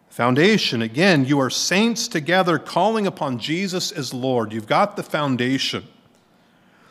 Foundation, 0.10 0.82
again, 0.82 1.24
you 1.24 1.39
are 1.39 1.50
saints 1.50 2.10
together 2.10 2.60
calling 2.60 3.08
upon 3.08 3.39
Jesus 3.39 3.93
as 3.93 4.13
Lord. 4.13 4.52
You've 4.52 4.67
got 4.67 4.97
the 4.97 5.04
foundation. 5.04 5.88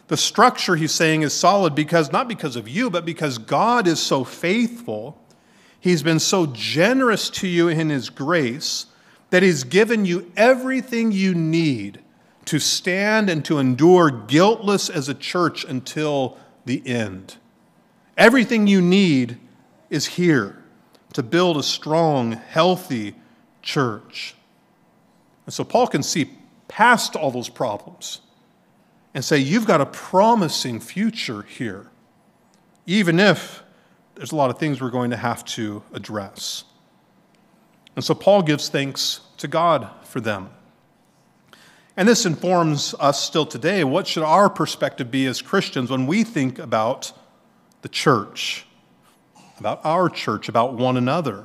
The 0.09 0.17
structure, 0.17 0.75
he's 0.75 0.95
saying, 0.95 1.21
is 1.21 1.35
solid 1.35 1.75
because 1.75 2.11
not 2.11 2.27
because 2.27 2.57
of 2.57 2.67
you, 2.67 2.89
but 2.89 3.05
because 3.05 3.37
God 3.37 3.87
is 3.87 4.01
so 4.01 4.25
faithful. 4.25 5.23
He's 5.79 6.03
been 6.03 6.19
so 6.19 6.47
generous 6.47 7.29
to 7.29 7.47
you 7.47 7.69
in 7.69 7.91
his 7.91 8.09
grace 8.09 8.87
that 9.29 9.43
he's 9.43 9.65
given 9.65 10.07
you 10.07 10.33
everything 10.35 11.13
you 11.13 11.35
need 11.35 12.01
to 12.51 12.59
stand 12.59 13.31
and 13.31 13.45
to 13.45 13.59
endure 13.59 14.11
guiltless 14.11 14.91
as 14.91 15.09
a 15.09 15.15
church 15.15 15.65
until 15.65 16.37
the 16.65 16.85
end. 16.85 17.37
Everything 18.17 18.67
you 18.67 18.83
need 18.83 19.39
is 19.89 20.05
here 20.05 20.61
to 21.13 21.23
build 21.23 21.57
a 21.57 21.63
strong, 21.63 22.33
healthy 22.33 23.15
church. 23.63 24.35
And 25.47 25.55
so 25.55 25.63
Paul 25.63 25.87
can 25.87 26.03
see 26.03 26.29
past 26.67 27.15
all 27.15 27.31
those 27.31 27.49
problems 27.49 28.21
and 29.15 29.25
say, 29.25 29.39
You've 29.39 29.67
got 29.67 29.81
a 29.81 29.87
promising 29.87 30.81
future 30.81 31.43
here, 31.43 31.87
even 32.85 33.21
if 33.21 33.63
there's 34.17 34.33
a 34.33 34.37
lot 34.37 34.51
of 34.51 34.59
things 34.59 34.81
we're 34.81 34.91
going 34.91 35.11
to 35.11 35.17
have 35.17 35.45
to 35.45 35.85
address. 35.93 36.65
And 37.95 38.05
so 38.05 38.13
Paul 38.13 38.43
gives 38.43 38.69
thanks 38.69 39.21
to 39.37 39.47
God 39.47 39.89
for 40.03 40.21
them. 40.21 40.51
And 42.01 42.09
this 42.09 42.25
informs 42.25 42.95
us 42.99 43.23
still 43.23 43.45
today. 43.45 43.85
What 43.85 44.07
should 44.07 44.23
our 44.23 44.49
perspective 44.49 45.11
be 45.11 45.27
as 45.27 45.43
Christians 45.43 45.91
when 45.91 46.07
we 46.07 46.25
think 46.25 46.59
about 46.59 47.13
the 47.83 47.91
church, 47.91 48.65
about 49.59 49.83
our 49.85 50.09
church, 50.09 50.49
about 50.49 50.73
one 50.73 50.97
another? 50.97 51.45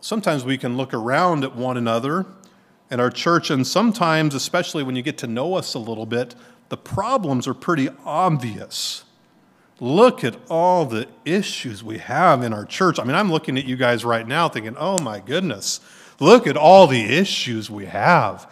Sometimes 0.00 0.44
we 0.44 0.56
can 0.56 0.76
look 0.76 0.94
around 0.94 1.42
at 1.42 1.56
one 1.56 1.76
another 1.76 2.26
and 2.92 3.00
our 3.00 3.10
church, 3.10 3.50
and 3.50 3.66
sometimes, 3.66 4.36
especially 4.36 4.84
when 4.84 4.94
you 4.94 5.02
get 5.02 5.18
to 5.18 5.26
know 5.26 5.54
us 5.54 5.74
a 5.74 5.80
little 5.80 6.06
bit, 6.06 6.36
the 6.68 6.76
problems 6.76 7.48
are 7.48 7.54
pretty 7.54 7.88
obvious. 8.04 9.02
Look 9.80 10.22
at 10.22 10.36
all 10.48 10.86
the 10.86 11.08
issues 11.24 11.82
we 11.82 11.98
have 11.98 12.44
in 12.44 12.52
our 12.52 12.64
church. 12.64 13.00
I 13.00 13.02
mean, 13.02 13.16
I'm 13.16 13.32
looking 13.32 13.58
at 13.58 13.64
you 13.64 13.74
guys 13.74 14.04
right 14.04 14.28
now 14.28 14.48
thinking, 14.48 14.76
oh 14.78 15.02
my 15.02 15.18
goodness, 15.18 15.80
look 16.20 16.46
at 16.46 16.56
all 16.56 16.86
the 16.86 17.02
issues 17.02 17.68
we 17.68 17.86
have. 17.86 18.48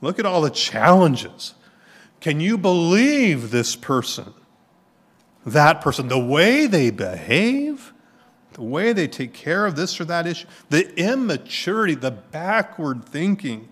Look 0.00 0.18
at 0.18 0.26
all 0.26 0.40
the 0.40 0.50
challenges. 0.50 1.54
Can 2.20 2.40
you 2.40 2.58
believe 2.58 3.50
this 3.50 3.76
person? 3.76 4.32
That 5.46 5.80
person, 5.80 6.08
the 6.08 6.18
way 6.18 6.66
they 6.66 6.90
behave? 6.90 7.94
the 8.54 8.62
way 8.62 8.92
they 8.92 9.06
take 9.06 9.32
care 9.32 9.66
of 9.66 9.76
this 9.76 10.00
or 10.00 10.04
that 10.06 10.26
issue, 10.26 10.46
the 10.70 10.94
immaturity, 10.96 11.94
the 11.94 12.10
backward 12.10 13.04
thinking, 13.04 13.68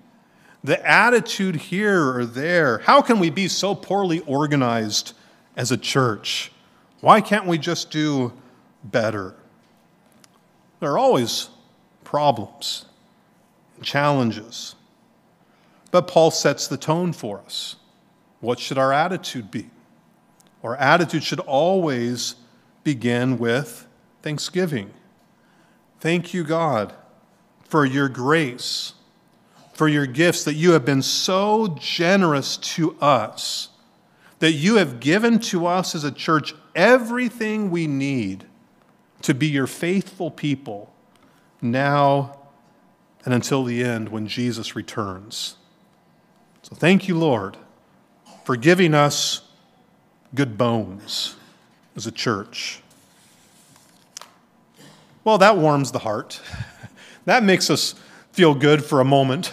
the 0.63 0.85
attitude 0.89 1.57
here 1.57 2.17
or 2.17 2.27
there. 2.27 2.79
How 2.79 3.01
can 3.01 3.19
we 3.19 3.31
be 3.31 3.49
so 3.49 3.75
poorly 3.75 4.21
organized 4.21 5.15
as 5.57 5.73
a 5.73 5.77
church? 5.77 6.53
Why 7.01 7.21
can't 7.21 7.47
we 7.47 7.59
just 7.59 7.91
do 7.91 8.33
better? 8.85 9.35
There 10.81 10.91
are 10.91 10.99
always 10.99 11.49
problems 12.05 12.85
challenges. 13.83 14.77
But 15.93 16.09
Paul 16.09 16.33
sets 16.33 16.67
the 16.67 16.77
tone 16.77 17.13
for 17.13 17.39
us. 17.41 17.77
What 18.41 18.59
should 18.59 18.79
our 18.79 18.93
attitude 18.93 19.53
be? 19.53 19.71
Our 20.65 20.75
attitude 20.77 21.23
should 21.23 21.39
always 21.41 22.35
begin 22.83 23.39
with 23.39 23.87
thanksgiving. 24.23 24.91
Thank 26.01 26.35
you, 26.35 26.43
God, 26.43 26.95
for 27.65 27.85
your 27.85 28.09
grace, 28.09 28.95
for 29.75 29.87
your 29.87 30.07
gifts, 30.07 30.45
that 30.45 30.55
you 30.55 30.73
have 30.73 30.85
been 30.85 31.03
so 31.03 31.77
generous 31.79 32.57
to 32.57 32.99
us, 33.01 33.69
that 34.39 34.53
you 34.53 34.77
have 34.77 34.99
given 34.99 35.39
to 35.41 35.67
us 35.67 35.95
as 35.95 36.05
a 36.05 36.11
church 36.11 36.55
everything 36.75 37.71
we 37.71 37.87
need 37.87 38.47
to 39.21 39.35
be 39.35 39.47
your 39.47 39.67
faithful 39.67 40.31
people 40.31 40.93
now 41.61 42.39
and 43.25 43.35
until 43.35 43.63
the 43.63 43.85
end 43.85 44.09
when 44.09 44.27
Jesus 44.27 44.75
returns. 44.75 45.57
So 46.63 46.77
thank 46.77 47.09
you, 47.09 47.19
Lord, 47.19 47.57
for 48.45 48.57
giving 48.57 48.95
us 48.95 49.43
good 50.35 50.57
bones 50.57 51.37
as 51.97 52.07
a 52.07 52.13
church. 52.13 52.81
Well, 55.25 55.39
that 55.39 55.57
warms 55.57 55.93
the 55.93 56.01
heart. 56.01 56.41
That 57.25 57.45
makes 57.45 57.71
us 57.71 57.95
feel 58.33 58.53
good 58.53 58.85
for 58.85 59.01
a 59.01 59.05
moment 59.05 59.53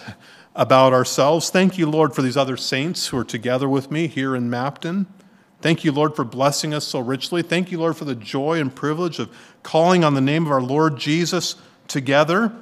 about 0.56 0.92
ourselves. 0.92 1.50
Thank 1.50 1.78
you, 1.78 1.88
Lord, 1.88 2.16
for 2.16 2.22
these 2.22 2.36
other 2.36 2.56
saints 2.56 3.06
who 3.06 3.18
are 3.18 3.24
together 3.24 3.68
with 3.68 3.92
me 3.92 4.08
here 4.08 4.34
in 4.34 4.50
Mapton. 4.50 5.06
Thank 5.60 5.84
you, 5.84 5.92
Lord, 5.92 6.16
for 6.16 6.24
blessing 6.24 6.74
us 6.74 6.86
so 6.86 6.98
richly. 6.98 7.42
Thank 7.42 7.70
you, 7.70 7.78
Lord, 7.78 7.96
for 7.96 8.06
the 8.06 8.16
joy 8.16 8.58
and 8.58 8.74
privilege 8.74 9.20
of 9.20 9.30
calling 9.62 10.02
on 10.02 10.14
the 10.14 10.20
name 10.20 10.46
of 10.46 10.50
our 10.50 10.60
Lord 10.60 10.98
Jesus 10.98 11.54
together. 11.86 12.52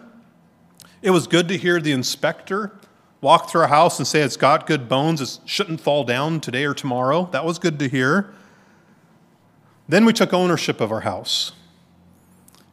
It 1.01 1.11
was 1.13 1.27
good 1.27 1.49
to 1.49 1.57
hear 1.57 1.81
the 1.81 1.93
inspector 1.93 2.78
walk 3.21 3.51
through 3.51 3.63
our 3.63 3.69
house 3.69 3.99
and 3.99 4.07
say 4.07 4.21
it's 4.21 4.37
got 4.37 4.67
good 4.67 4.89
bones, 4.89 5.21
it 5.21 5.39
shouldn't 5.45 5.81
fall 5.81 6.05
down 6.05 6.41
today 6.41 6.65
or 6.65 6.75
tomorrow. 6.75 7.29
That 7.33 7.45
was 7.45 7.59
good 7.59 7.79
to 7.81 7.89
hear. 7.89 8.33
Then 9.89 10.05
we 10.05 10.13
took 10.13 10.33
ownership 10.33 10.81
of 10.81 10.93
our 10.93 11.01
house 11.01 11.53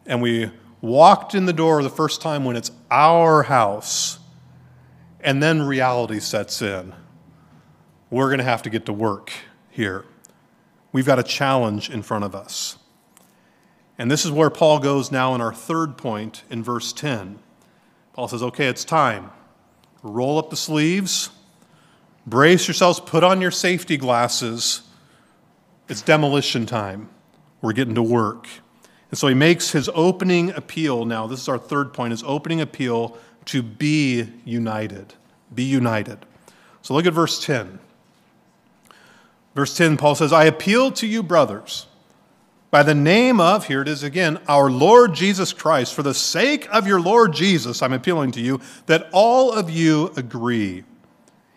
and 0.05 0.21
we 0.21 0.51
walked 0.81 1.33
in 1.33 1.45
the 1.45 1.53
door 1.53 1.81
the 1.81 1.89
first 1.89 2.21
time 2.21 2.45
when 2.45 2.55
it's 2.55 2.71
our 2.91 3.43
house, 3.43 4.19
and 5.19 5.41
then 5.41 5.63
reality 5.63 6.19
sets 6.19 6.61
in. 6.61 6.93
We're 8.11 8.27
going 8.27 8.37
to 8.37 8.43
have 8.43 8.61
to 8.63 8.69
get 8.69 8.85
to 8.85 8.93
work 8.93 9.31
here. 9.71 10.05
We've 10.91 11.05
got 11.05 11.19
a 11.19 11.23
challenge 11.23 11.89
in 11.89 12.03
front 12.03 12.23
of 12.23 12.35
us. 12.35 12.77
And 13.97 14.11
this 14.11 14.25
is 14.25 14.31
where 14.31 14.49
Paul 14.49 14.79
goes 14.79 15.11
now 15.11 15.33
in 15.33 15.41
our 15.41 15.53
third 15.53 15.97
point 15.97 16.43
in 16.49 16.63
verse 16.63 16.93
10. 16.93 17.39
Paul 18.13 18.27
says, 18.27 18.43
Okay, 18.43 18.67
it's 18.67 18.85
time. 18.85 19.31
Roll 20.05 20.37
up 20.37 20.51
the 20.51 20.55
sleeves, 20.55 21.31
brace 22.27 22.67
yourselves, 22.67 22.99
put 22.99 23.23
on 23.23 23.41
your 23.41 23.49
safety 23.49 23.97
glasses. 23.97 24.83
It's 25.89 26.03
demolition 26.03 26.67
time. 26.67 27.09
We're 27.61 27.73
getting 27.73 27.95
to 27.95 28.03
work. 28.03 28.47
And 29.09 29.17
so 29.17 29.27
he 29.27 29.33
makes 29.33 29.71
his 29.71 29.89
opening 29.95 30.51
appeal 30.51 31.05
now. 31.05 31.25
This 31.25 31.41
is 31.41 31.49
our 31.49 31.57
third 31.57 31.91
point 31.91 32.11
his 32.11 32.21
opening 32.23 32.61
appeal 32.61 33.17
to 33.45 33.63
be 33.63 34.31
united. 34.45 35.15
Be 35.53 35.63
united. 35.63 36.19
So 36.83 36.93
look 36.93 37.07
at 37.07 37.13
verse 37.13 37.43
10. 37.43 37.79
Verse 39.55 39.75
10, 39.75 39.97
Paul 39.97 40.13
says, 40.13 40.31
I 40.31 40.45
appeal 40.45 40.91
to 40.91 41.07
you, 41.07 41.23
brothers, 41.23 41.87
by 42.75 42.83
the 42.83 42.93
name 42.93 43.39
of, 43.39 43.67
here 43.67 43.81
it 43.81 43.87
is 43.87 44.03
again, 44.03 44.37
our 44.49 44.69
Lord 44.69 45.13
Jesus 45.13 45.53
Christ, 45.53 45.93
for 45.93 46.03
the 46.03 46.13
sake 46.13 46.67
of 46.73 46.85
your 46.85 46.99
Lord 46.99 47.31
Jesus, 47.31 47.81
I'm 47.81 47.93
appealing 47.93 48.31
to 48.31 48.41
you, 48.41 48.59
that 48.87 49.07
all 49.13 49.53
of 49.53 49.69
you 49.69 50.11
agree, 50.17 50.83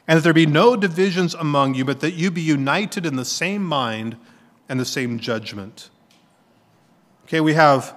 and 0.06 0.16
that 0.16 0.22
there 0.22 0.32
be 0.32 0.46
no 0.46 0.76
divisions 0.76 1.34
among 1.34 1.74
you, 1.74 1.84
but 1.84 1.98
that 2.02 2.12
you 2.12 2.30
be 2.30 2.40
united 2.40 3.04
in 3.04 3.16
the 3.16 3.24
same 3.24 3.64
mind 3.64 4.16
and 4.68 4.78
the 4.78 4.84
same 4.84 5.18
judgment. 5.18 5.90
Okay, 7.24 7.40
we 7.40 7.54
have 7.54 7.96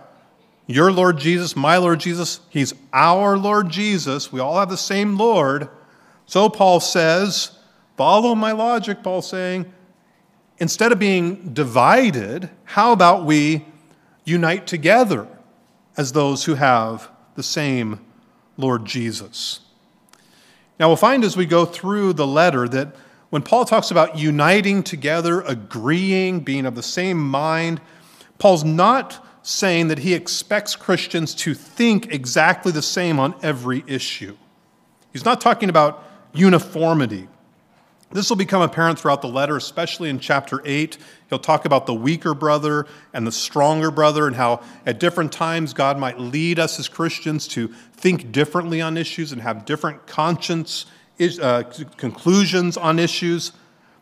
Your 0.66 0.92
Lord 0.92 1.20
Jesus, 1.20 1.56
my 1.56 1.78
Lord 1.78 2.00
Jesus, 2.00 2.40
He's 2.50 2.74
our 2.92 3.38
Lord 3.38 3.70
Jesus. 3.70 4.34
We 4.34 4.40
all 4.40 4.58
have 4.58 4.70
the 4.72 4.78
same 4.78 5.16
Lord. 5.16 5.70
So 6.26 6.50
Paul 6.50 6.80
says, 6.80 7.52
follow 7.98 8.34
my 8.34 8.52
logic, 8.52 9.04
Paul's 9.04 9.30
saying, 9.30 9.72
instead 10.62 10.91
of 10.91 11.00
being 11.00 11.54
divided, 11.54 12.47
how 12.65 12.93
about 12.93 13.26
we 13.26 13.65
unite 14.24 14.67
together 14.67 15.28
as 15.97 16.12
those 16.12 16.45
who 16.45 16.54
have 16.54 17.10
the 17.34 17.41
same 17.41 18.00
Lord 18.58 18.86
Jesus? 18.86 19.62
Now, 20.80 20.88
we'll 20.88 20.97
find 20.97 21.24
as 21.24 21.36
we 21.36 21.47
go 21.47 21.65
through 21.65 22.13
the 22.13 22.28
letter 22.28 22.67
that 22.69 22.95
when 23.32 23.41
Paul 23.41 23.65
talks 23.65 23.89
about 23.89 24.19
uniting 24.19 24.84
together, 24.84 25.41
agreeing, 25.41 26.41
being 26.41 26.67
of 26.67 26.76
the 26.76 26.84
same 26.84 27.17
mind, 27.17 27.82
Paul's 28.38 28.63
not 28.63 29.26
saying 29.41 29.88
that 29.88 30.00
he 30.00 30.13
expects 30.13 30.76
Christians 30.76 31.34
to 31.36 31.56
think 31.56 32.13
exactly 32.13 32.71
the 32.71 32.84
same 32.84 33.19
on 33.19 33.34
every 33.41 33.84
issue. 33.88 34.38
He's 35.12 35.26
not 35.26 35.41
talking 35.41 35.69
about 35.69 36.04
uniformity. 36.34 37.28
This 38.13 38.30
will 38.30 38.38
become 38.38 38.62
apparent 38.62 39.00
throughout 39.00 39.21
the 39.21 39.30
letter, 39.30 39.56
especially 39.56 40.10
in 40.10 40.19
chapter 40.19 40.62
8. 40.65 40.97
He'll 41.30 41.39
talk 41.39 41.63
about 41.65 41.86
the 41.86 41.93
weaker 41.93 42.34
brother 42.34 42.86
and 43.13 43.26
the 43.26 43.32
stronger 43.32 43.89
brother, 43.89 44.28
and 44.28 44.36
how 44.36 44.62
at 44.86 45.00
different 45.00 45.32
times 45.32 45.74
God 45.74 45.97
might 45.97 46.19
lead 46.19 46.60
us 46.60 46.78
as 46.78 46.89
Christians 46.89 47.47
to 47.50 47.69
think 47.93 48.32
differently 48.32 48.82
on 48.82 48.97
issues 48.97 49.32
and 49.32 49.41
have 49.41 49.65
different 49.65 50.08
conscience 50.08 50.86
uh, 51.41 51.63
conclusions 51.97 52.78
on 52.78 53.00
issues. 53.00 53.52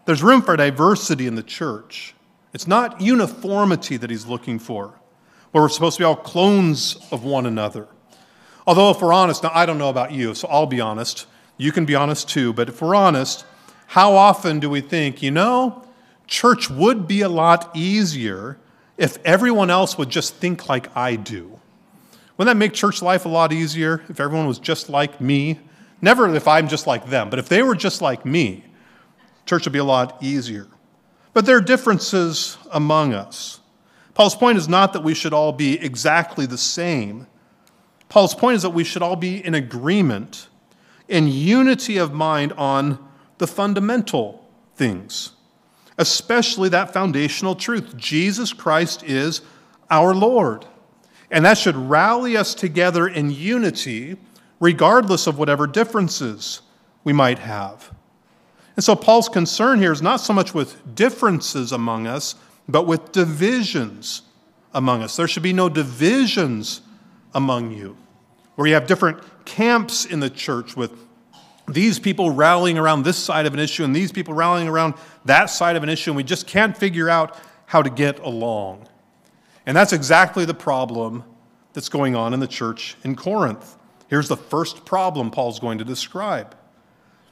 There's 0.05 0.23
room 0.23 0.41
for 0.41 0.55
diversity 0.55 1.27
in 1.27 1.35
the 1.35 1.43
church. 1.43 2.15
It's 2.53 2.65
not 2.65 3.01
uniformity 3.01 3.97
that 3.97 4.09
he's 4.09 4.25
looking 4.25 4.57
for, 4.57 4.93
where 5.51 5.63
we're 5.63 5.69
supposed 5.69 5.97
to 5.97 6.01
be 6.01 6.05
all 6.05 6.15
clones 6.15 6.97
of 7.11 7.23
one 7.23 7.45
another. 7.45 7.87
Although, 8.65 8.91
if 8.91 9.01
we're 9.01 9.13
honest, 9.13 9.43
now 9.43 9.51
I 9.53 9.65
don't 9.65 9.77
know 9.77 9.89
about 9.89 10.11
you, 10.11 10.33
so 10.33 10.47
I'll 10.47 10.65
be 10.65 10.81
honest. 10.81 11.27
You 11.57 11.71
can 11.71 11.85
be 11.85 11.95
honest 11.95 12.29
too, 12.29 12.53
but 12.53 12.69
if 12.69 12.81
we're 12.81 12.95
honest, 12.95 13.45
how 13.89 14.15
often 14.15 14.59
do 14.59 14.69
we 14.69 14.81
think, 14.81 15.23
you 15.23 15.31
know, 15.31 15.83
church 16.27 16.69
would 16.69 17.07
be 17.07 17.21
a 17.21 17.29
lot 17.29 17.71
easier 17.75 18.59
if 18.97 19.17
everyone 19.25 19.71
else 19.71 19.97
would 19.97 20.11
just 20.11 20.35
think 20.35 20.69
like 20.69 20.95
I 20.95 21.15
do? 21.15 21.59
Wouldn't 22.37 22.53
that 22.53 22.59
make 22.59 22.73
church 22.73 23.01
life 23.01 23.25
a 23.25 23.29
lot 23.29 23.51
easier 23.51 24.03
if 24.07 24.19
everyone 24.19 24.45
was 24.45 24.59
just 24.59 24.89
like 24.89 25.19
me? 25.19 25.59
Never 26.03 26.31
if 26.35 26.47
I'm 26.47 26.67
just 26.67 26.85
like 26.85 27.07
them, 27.07 27.31
but 27.31 27.39
if 27.39 27.49
they 27.49 27.63
were 27.63 27.73
just 27.73 27.99
like 27.99 28.27
me, 28.27 28.63
church 29.47 29.65
would 29.65 29.73
be 29.73 29.79
a 29.79 29.83
lot 29.83 30.21
easier. 30.21 30.67
But 31.33 31.47
there 31.47 31.57
are 31.57 31.61
differences 31.61 32.59
among 32.71 33.15
us. 33.15 33.59
Paul's 34.13 34.35
point 34.35 34.59
is 34.59 34.69
not 34.69 34.93
that 34.93 35.03
we 35.03 35.15
should 35.15 35.33
all 35.33 35.51
be 35.51 35.83
exactly 35.83 36.45
the 36.45 36.59
same. 36.59 37.25
Paul's 38.07 38.35
point 38.35 38.57
is 38.57 38.61
that 38.61 38.69
we 38.69 38.83
should 38.83 39.01
all 39.01 39.15
be 39.15 39.43
in 39.43 39.55
agreement, 39.55 40.47
in 41.07 41.27
unity 41.27 41.97
of 41.97 42.13
mind 42.13 42.53
on 42.53 43.08
the 43.39 43.47
fundamental 43.47 44.45
things, 44.75 45.31
especially 45.97 46.69
that 46.69 46.93
foundational 46.93 47.55
truth 47.55 47.97
Jesus 47.97 48.53
Christ 48.53 49.01
is 49.03 49.41
our 49.89 50.13
Lord. 50.13 50.65
And 51.31 51.45
that 51.45 51.57
should 51.57 51.75
rally 51.75 52.37
us 52.37 52.53
together 52.53 53.07
in 53.07 53.31
unity, 53.31 54.17
regardless 54.59 55.25
of 55.25 55.37
whatever 55.37 55.67
differences 55.67 56.61
we 57.03 57.13
might 57.13 57.39
have. 57.39 57.91
And 58.75 58.83
so, 58.83 58.95
Paul's 58.95 59.29
concern 59.29 59.79
here 59.79 59.91
is 59.91 60.01
not 60.01 60.17
so 60.17 60.33
much 60.33 60.53
with 60.53 60.95
differences 60.95 61.71
among 61.71 62.07
us, 62.07 62.35
but 62.67 62.87
with 62.87 63.11
divisions 63.11 64.21
among 64.73 65.03
us. 65.03 65.15
There 65.15 65.27
should 65.27 65.43
be 65.43 65.53
no 65.53 65.69
divisions 65.69 66.81
among 67.33 67.71
you, 67.71 67.97
where 68.55 68.67
you 68.67 68.73
have 68.73 68.87
different 68.87 69.19
camps 69.45 70.05
in 70.05 70.19
the 70.19 70.29
church 70.29 70.75
with 70.75 71.08
these 71.73 71.99
people 71.99 72.31
rallying 72.31 72.77
around 72.77 73.03
this 73.03 73.17
side 73.17 73.45
of 73.45 73.53
an 73.53 73.59
issue 73.59 73.83
and 73.83 73.95
these 73.95 74.11
people 74.11 74.33
rallying 74.33 74.67
around 74.67 74.95
that 75.25 75.45
side 75.47 75.75
of 75.75 75.83
an 75.83 75.89
issue, 75.89 76.11
and 76.11 76.17
we 76.17 76.23
just 76.23 76.47
can't 76.47 76.77
figure 76.77 77.09
out 77.09 77.37
how 77.65 77.81
to 77.81 77.89
get 77.89 78.19
along. 78.19 78.87
And 79.65 79.75
that's 79.75 79.93
exactly 79.93 80.45
the 80.45 80.53
problem 80.53 81.23
that's 81.73 81.89
going 81.89 82.15
on 82.15 82.33
in 82.33 82.39
the 82.39 82.47
church 82.47 82.97
in 83.03 83.15
Corinth. 83.15 83.77
Here's 84.07 84.27
the 84.27 84.37
first 84.37 84.85
problem 84.85 85.29
Paul's 85.29 85.59
going 85.59 85.77
to 85.77 85.85
describe. 85.85 86.55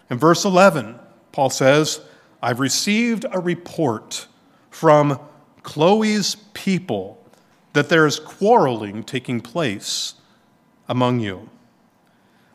In 0.09 0.17
verse 0.17 0.45
11, 0.45 0.99
Paul 1.31 1.49
says, 1.49 2.01
I've 2.41 2.59
received 2.59 3.25
a 3.31 3.39
report 3.39 4.27
from 4.69 5.19
Chloe's 5.63 6.35
people 6.53 7.23
that 7.73 7.89
there 7.89 8.05
is 8.05 8.19
quarreling 8.19 9.03
taking 9.03 9.41
place 9.41 10.13
among 10.87 11.19
you. 11.19 11.49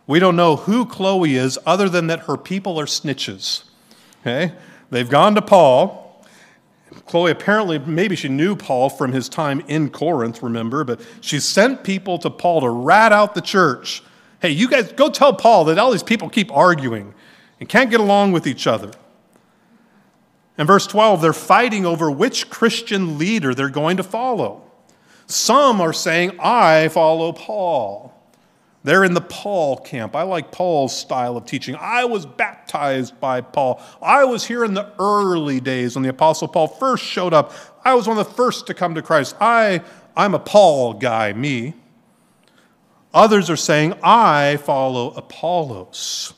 We 0.07 0.19
don't 0.19 0.37
know 0.37 0.57
who 0.57 0.85
Chloe 0.85 1.37
is 1.37 1.59
other 1.65 1.89
than 1.89 2.09
that 2.09 2.21
her 2.21 2.37
people 2.37 2.79
are 2.79 2.87
snitches. 2.87 3.65
Okay? 4.21 4.53
They've 4.91 5.09
gone 5.09 5.35
to 5.37 5.43
Paul. 5.43 6.25
Chloe 7.07 7.31
apparently, 7.31 7.79
maybe 7.79 8.17
she 8.17 8.29
knew 8.29 8.55
Paul 8.55 8.91
from 8.91 9.13
his 9.13 9.29
time 9.29 9.61
in 9.67 9.91
Corinth, 9.91 10.43
remember, 10.43 10.85
but 10.85 11.01
she 11.21 11.41
sent 11.41 11.85
people 11.85 12.19
to 12.19 12.31
Paul 12.31 12.61
to 12.61 12.69
rat 12.69 13.13
out 13.13 13.35
the 13.35 13.41
church. 13.41 14.03
Hey, 14.41 14.51
you 14.51 14.69
guys 14.69 14.93
go 14.93 15.11
tell 15.11 15.33
Paul 15.33 15.65
that 15.67 15.79
all 15.79 15.91
these 15.91 16.03
people 16.03 16.29
keep 16.29 16.53
arguing 16.55 17.15
and 17.61 17.69
can't 17.69 17.91
get 17.91 18.01
along 18.01 18.33
with 18.33 18.47
each 18.47 18.67
other. 18.67 18.91
In 20.59 20.67
verse 20.67 20.87
12, 20.87 21.23
they're 21.23 21.33
fighting 21.33 21.87
over 21.87 22.11
which 22.11 22.51
Christian 22.51 23.19
leader 23.19 23.55
they're 23.55 23.71
going 23.71 23.97
to 23.97 24.03
follow. 24.03 24.71
Some 25.27 25.81
are 25.81 25.93
saying, 25.95 26.39
I 26.41 26.89
follow 26.89 27.33
Paul. 27.33 28.12
They're 28.85 29.05
in 29.05 29.15
the 29.15 29.21
Paul 29.21 29.77
camp. 29.77 30.17
I 30.17 30.23
like 30.23 30.51
Paul's 30.51 30.97
style 30.97 31.37
of 31.37 31.47
teaching. 31.47 31.77
I 31.77 32.05
was 32.05 32.27
baptized 32.27 33.21
by 33.21 33.41
Paul. 33.41 33.81
I 34.01 34.25
was 34.25 34.45
here 34.45 34.65
in 34.65 34.75
the 34.75 34.93
early 34.99 35.61
days 35.61 35.95
when 35.95 36.03
the 36.03 36.09
Apostle 36.09 36.49
Paul 36.49 36.67
first 36.67 37.05
showed 37.05 37.33
up. 37.33 37.53
I 37.85 37.95
was 37.95 38.09
one 38.09 38.19
of 38.19 38.27
the 38.27 38.35
first 38.35 38.67
to 38.67 38.75
come 38.75 38.95
to 38.97 39.03
Christ. 39.03 39.37
I, 39.41 39.83
I'm 40.17 40.35
a 40.35 40.41
Paul 40.41 40.95
guy, 40.95 41.33
me. 41.33 41.75
Others 43.15 43.51
are 43.51 43.57
saying, 43.57 43.95
I 44.03 44.57
follow 44.57 45.13
Apollos. 45.13 46.35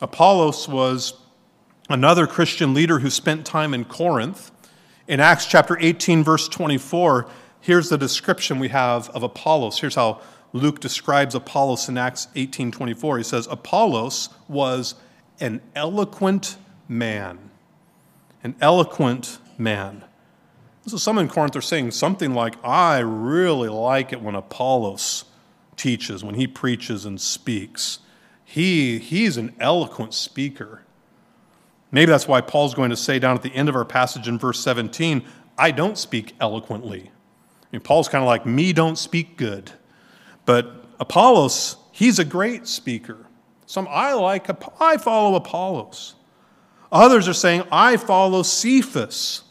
Apollos 0.00 0.68
was 0.68 1.14
another 1.88 2.26
Christian 2.26 2.74
leader 2.74 2.98
who 2.98 3.10
spent 3.10 3.46
time 3.46 3.74
in 3.74 3.84
Corinth. 3.84 4.50
In 5.06 5.20
Acts 5.20 5.46
chapter 5.46 5.78
18, 5.78 6.24
verse 6.24 6.48
24, 6.48 7.28
here's 7.60 7.90
the 7.90 7.98
description 7.98 8.58
we 8.58 8.68
have 8.68 9.08
of 9.10 9.22
Apollos. 9.22 9.78
Here's 9.78 9.94
how 9.94 10.20
Luke 10.52 10.80
describes 10.80 11.34
Apollos 11.34 11.88
in 11.88 11.98
Acts 11.98 12.28
18:24. 12.34 13.18
He 13.18 13.24
says 13.24 13.46
Apollos 13.50 14.30
was 14.48 14.94
an 15.40 15.60
eloquent 15.74 16.56
man. 16.88 17.50
An 18.42 18.54
eloquent 18.60 19.38
man. 19.58 20.04
So 20.86 20.96
some 20.96 21.18
in 21.18 21.28
Corinth 21.28 21.54
are 21.54 21.60
saying 21.60 21.90
something 21.90 22.32
like, 22.32 22.54
I 22.64 22.98
really 23.00 23.68
like 23.68 24.12
it 24.12 24.22
when 24.22 24.34
Apollos 24.34 25.24
teaches, 25.76 26.24
when 26.24 26.34
he 26.34 26.46
preaches 26.46 27.04
and 27.04 27.20
speaks. 27.20 27.98
He, 28.42 28.98
he's 28.98 29.36
an 29.36 29.54
eloquent 29.60 30.14
speaker. 30.14 30.82
Maybe 31.92 32.10
that's 32.10 32.26
why 32.26 32.40
Paul's 32.40 32.74
going 32.74 32.90
to 32.90 32.96
say 32.96 33.18
down 33.18 33.36
at 33.36 33.42
the 33.42 33.54
end 33.54 33.68
of 33.68 33.76
our 33.76 33.84
passage 33.84 34.28
in 34.28 34.38
verse 34.38 34.60
17, 34.60 35.22
I 35.58 35.70
don't 35.70 35.98
speak 35.98 36.34
eloquently. 36.40 37.10
I 37.10 37.66
mean, 37.72 37.82
Paul's 37.82 38.08
kind 38.08 38.22
of 38.22 38.26
like, 38.26 38.46
me 38.46 38.72
don't 38.72 38.96
speak 38.96 39.36
good. 39.36 39.72
But 40.48 40.72
Apollos, 40.98 41.76
he's 41.92 42.18
a 42.18 42.24
great 42.24 42.66
speaker. 42.66 43.26
Some 43.66 43.86
I 43.90 44.14
like, 44.14 44.48
I 44.80 44.96
follow 44.96 45.34
Apollos. 45.34 46.14
Others 46.90 47.28
are 47.28 47.34
saying, 47.34 47.64
I 47.70 47.98
follow 47.98 48.42
Cephas, 48.42 49.42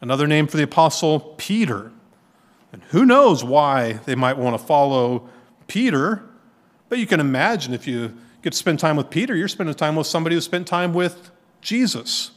another 0.00 0.26
name 0.26 0.48
for 0.48 0.56
the 0.56 0.64
apostle 0.64 1.20
Peter. 1.38 1.92
And 2.72 2.82
who 2.88 3.06
knows 3.06 3.44
why 3.44 4.00
they 4.04 4.16
might 4.16 4.36
want 4.36 4.58
to 4.58 4.66
follow 4.66 5.28
Peter, 5.68 6.24
but 6.88 6.98
you 6.98 7.06
can 7.06 7.20
imagine 7.20 7.72
if 7.72 7.86
you 7.86 8.12
get 8.42 8.50
to 8.50 8.58
spend 8.58 8.80
time 8.80 8.96
with 8.96 9.10
Peter, 9.10 9.36
you're 9.36 9.46
spending 9.46 9.76
time 9.76 9.94
with 9.94 10.08
somebody 10.08 10.34
who 10.34 10.40
spent 10.40 10.66
time 10.66 10.92
with 10.92 11.30
Jesus. 11.60 12.32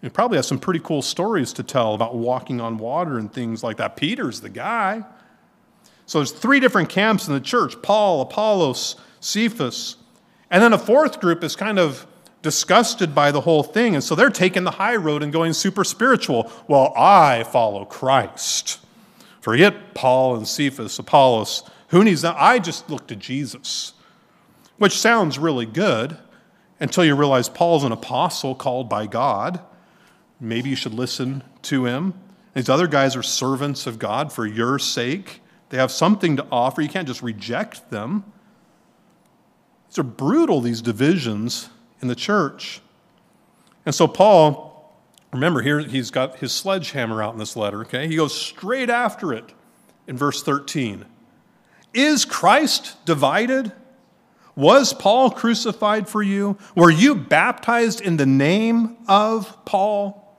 You 0.00 0.08
probably 0.08 0.38
have 0.38 0.46
some 0.46 0.58
pretty 0.58 0.80
cool 0.80 1.02
stories 1.02 1.52
to 1.52 1.62
tell 1.62 1.92
about 1.94 2.14
walking 2.14 2.62
on 2.62 2.78
water 2.78 3.18
and 3.18 3.30
things 3.30 3.62
like 3.62 3.76
that. 3.76 3.96
Peter's 3.96 4.40
the 4.40 4.48
guy. 4.48 5.04
So 6.06 6.18
there's 6.18 6.32
three 6.32 6.60
different 6.60 6.88
camps 6.88 7.28
in 7.28 7.34
the 7.34 7.40
church 7.40 7.80
Paul, 7.82 8.20
Apollos, 8.20 8.96
Cephas. 9.20 9.96
And 10.50 10.62
then 10.62 10.72
a 10.72 10.78
fourth 10.78 11.20
group 11.20 11.42
is 11.42 11.56
kind 11.56 11.78
of 11.78 12.06
disgusted 12.42 13.14
by 13.14 13.30
the 13.30 13.40
whole 13.40 13.62
thing. 13.62 13.94
And 13.94 14.04
so 14.04 14.14
they're 14.14 14.30
taking 14.30 14.64
the 14.64 14.72
high 14.72 14.96
road 14.96 15.22
and 15.22 15.32
going 15.32 15.54
super 15.54 15.82
spiritual. 15.82 16.52
Well, 16.68 16.92
I 16.94 17.44
follow 17.44 17.84
Christ. 17.86 18.80
Forget 19.40 19.94
Paul 19.94 20.36
and 20.36 20.46
Cephas, 20.46 20.98
Apollos. 20.98 21.68
Who 21.88 22.04
needs 22.04 22.22
that? 22.22 22.36
I 22.38 22.58
just 22.58 22.88
look 22.90 23.06
to 23.08 23.16
Jesus, 23.16 23.94
which 24.78 24.98
sounds 24.98 25.38
really 25.38 25.66
good 25.66 26.18
until 26.80 27.04
you 27.04 27.14
realize 27.14 27.48
Paul's 27.48 27.84
an 27.84 27.92
apostle 27.92 28.54
called 28.54 28.88
by 28.88 29.06
God. 29.06 29.60
Maybe 30.40 30.70
you 30.70 30.76
should 30.76 30.94
listen 30.94 31.42
to 31.62 31.86
him. 31.86 32.14
These 32.54 32.68
other 32.68 32.86
guys 32.86 33.16
are 33.16 33.22
servants 33.22 33.86
of 33.86 33.98
God 33.98 34.32
for 34.32 34.46
your 34.46 34.78
sake. 34.78 35.40
They 35.74 35.80
have 35.80 35.90
something 35.90 36.36
to 36.36 36.46
offer. 36.52 36.82
You 36.82 36.88
can't 36.88 37.08
just 37.08 37.20
reject 37.20 37.90
them. 37.90 38.22
These 39.88 39.98
are 39.98 40.04
brutal, 40.04 40.60
these 40.60 40.80
divisions 40.80 41.68
in 42.00 42.06
the 42.06 42.14
church. 42.14 42.80
And 43.84 43.92
so, 43.92 44.06
Paul, 44.06 44.94
remember 45.32 45.62
here, 45.62 45.80
he's 45.80 46.12
got 46.12 46.36
his 46.36 46.52
sledgehammer 46.52 47.20
out 47.20 47.32
in 47.32 47.40
this 47.40 47.56
letter, 47.56 47.80
okay? 47.80 48.06
He 48.06 48.14
goes 48.14 48.40
straight 48.40 48.88
after 48.88 49.32
it 49.32 49.52
in 50.06 50.16
verse 50.16 50.44
13. 50.44 51.06
Is 51.92 52.24
Christ 52.24 53.04
divided? 53.04 53.72
Was 54.54 54.92
Paul 54.92 55.28
crucified 55.32 56.08
for 56.08 56.22
you? 56.22 56.56
Were 56.76 56.92
you 56.92 57.16
baptized 57.16 58.00
in 58.00 58.16
the 58.16 58.26
name 58.26 58.96
of 59.08 59.64
Paul? 59.64 60.38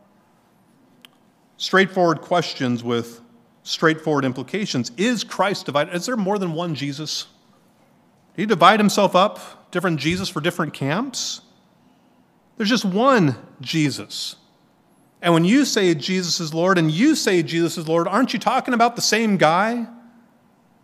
Straightforward 1.58 2.22
questions 2.22 2.86
with 2.86 3.20
straightforward 3.66 4.24
implications. 4.24 4.92
Is 4.96 5.24
Christ 5.24 5.66
divided? 5.66 5.94
Is 5.94 6.06
there 6.06 6.16
more 6.16 6.38
than 6.38 6.54
one 6.54 6.76
Jesus? 6.76 7.26
Did 8.36 8.44
he 8.44 8.46
divide 8.46 8.80
himself 8.80 9.16
up, 9.16 9.72
different 9.72 10.00
Jesus 10.00 10.30
for 10.30 10.40
different 10.40 10.74
camps? 10.74 11.42
There's 12.56 12.70
just 12.70 12.86
one 12.86 13.36
Jesus. 13.60 14.36
And 15.22 15.34
when 15.34 15.46
you 15.46 15.66
say 15.66 15.96
Jesus 15.96 16.40
is 16.40 16.54
Lord 16.54 16.78
and 16.78 16.92
you 16.92 17.16
say 17.16 17.42
Jesus 17.42 17.78
is 17.78 17.88
Lord, 17.88 18.08
aren't 18.08 18.34
you 18.34 18.40
talking 18.40 18.74
about 18.74 18.96
the 18.96 19.02
same 19.02 19.36
guy? 19.36 19.88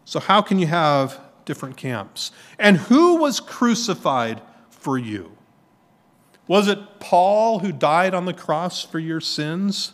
So, 0.04 0.20
how 0.20 0.42
can 0.42 0.58
you 0.58 0.68
have 0.68 1.20
different 1.46 1.78
camps? 1.78 2.32
And 2.58 2.78
who 2.78 3.18
was 3.18 3.40
crucified 3.40 4.42
for 4.70 4.98
you? 4.98 5.38
Was 6.48 6.68
it 6.68 7.00
Paul 7.00 7.60
who 7.60 7.72
died 7.72 8.16
on 8.16 8.26
the 8.26 8.34
cross 8.34 8.84
for 8.84 8.98
your 8.98 9.22
sins? 9.22 9.94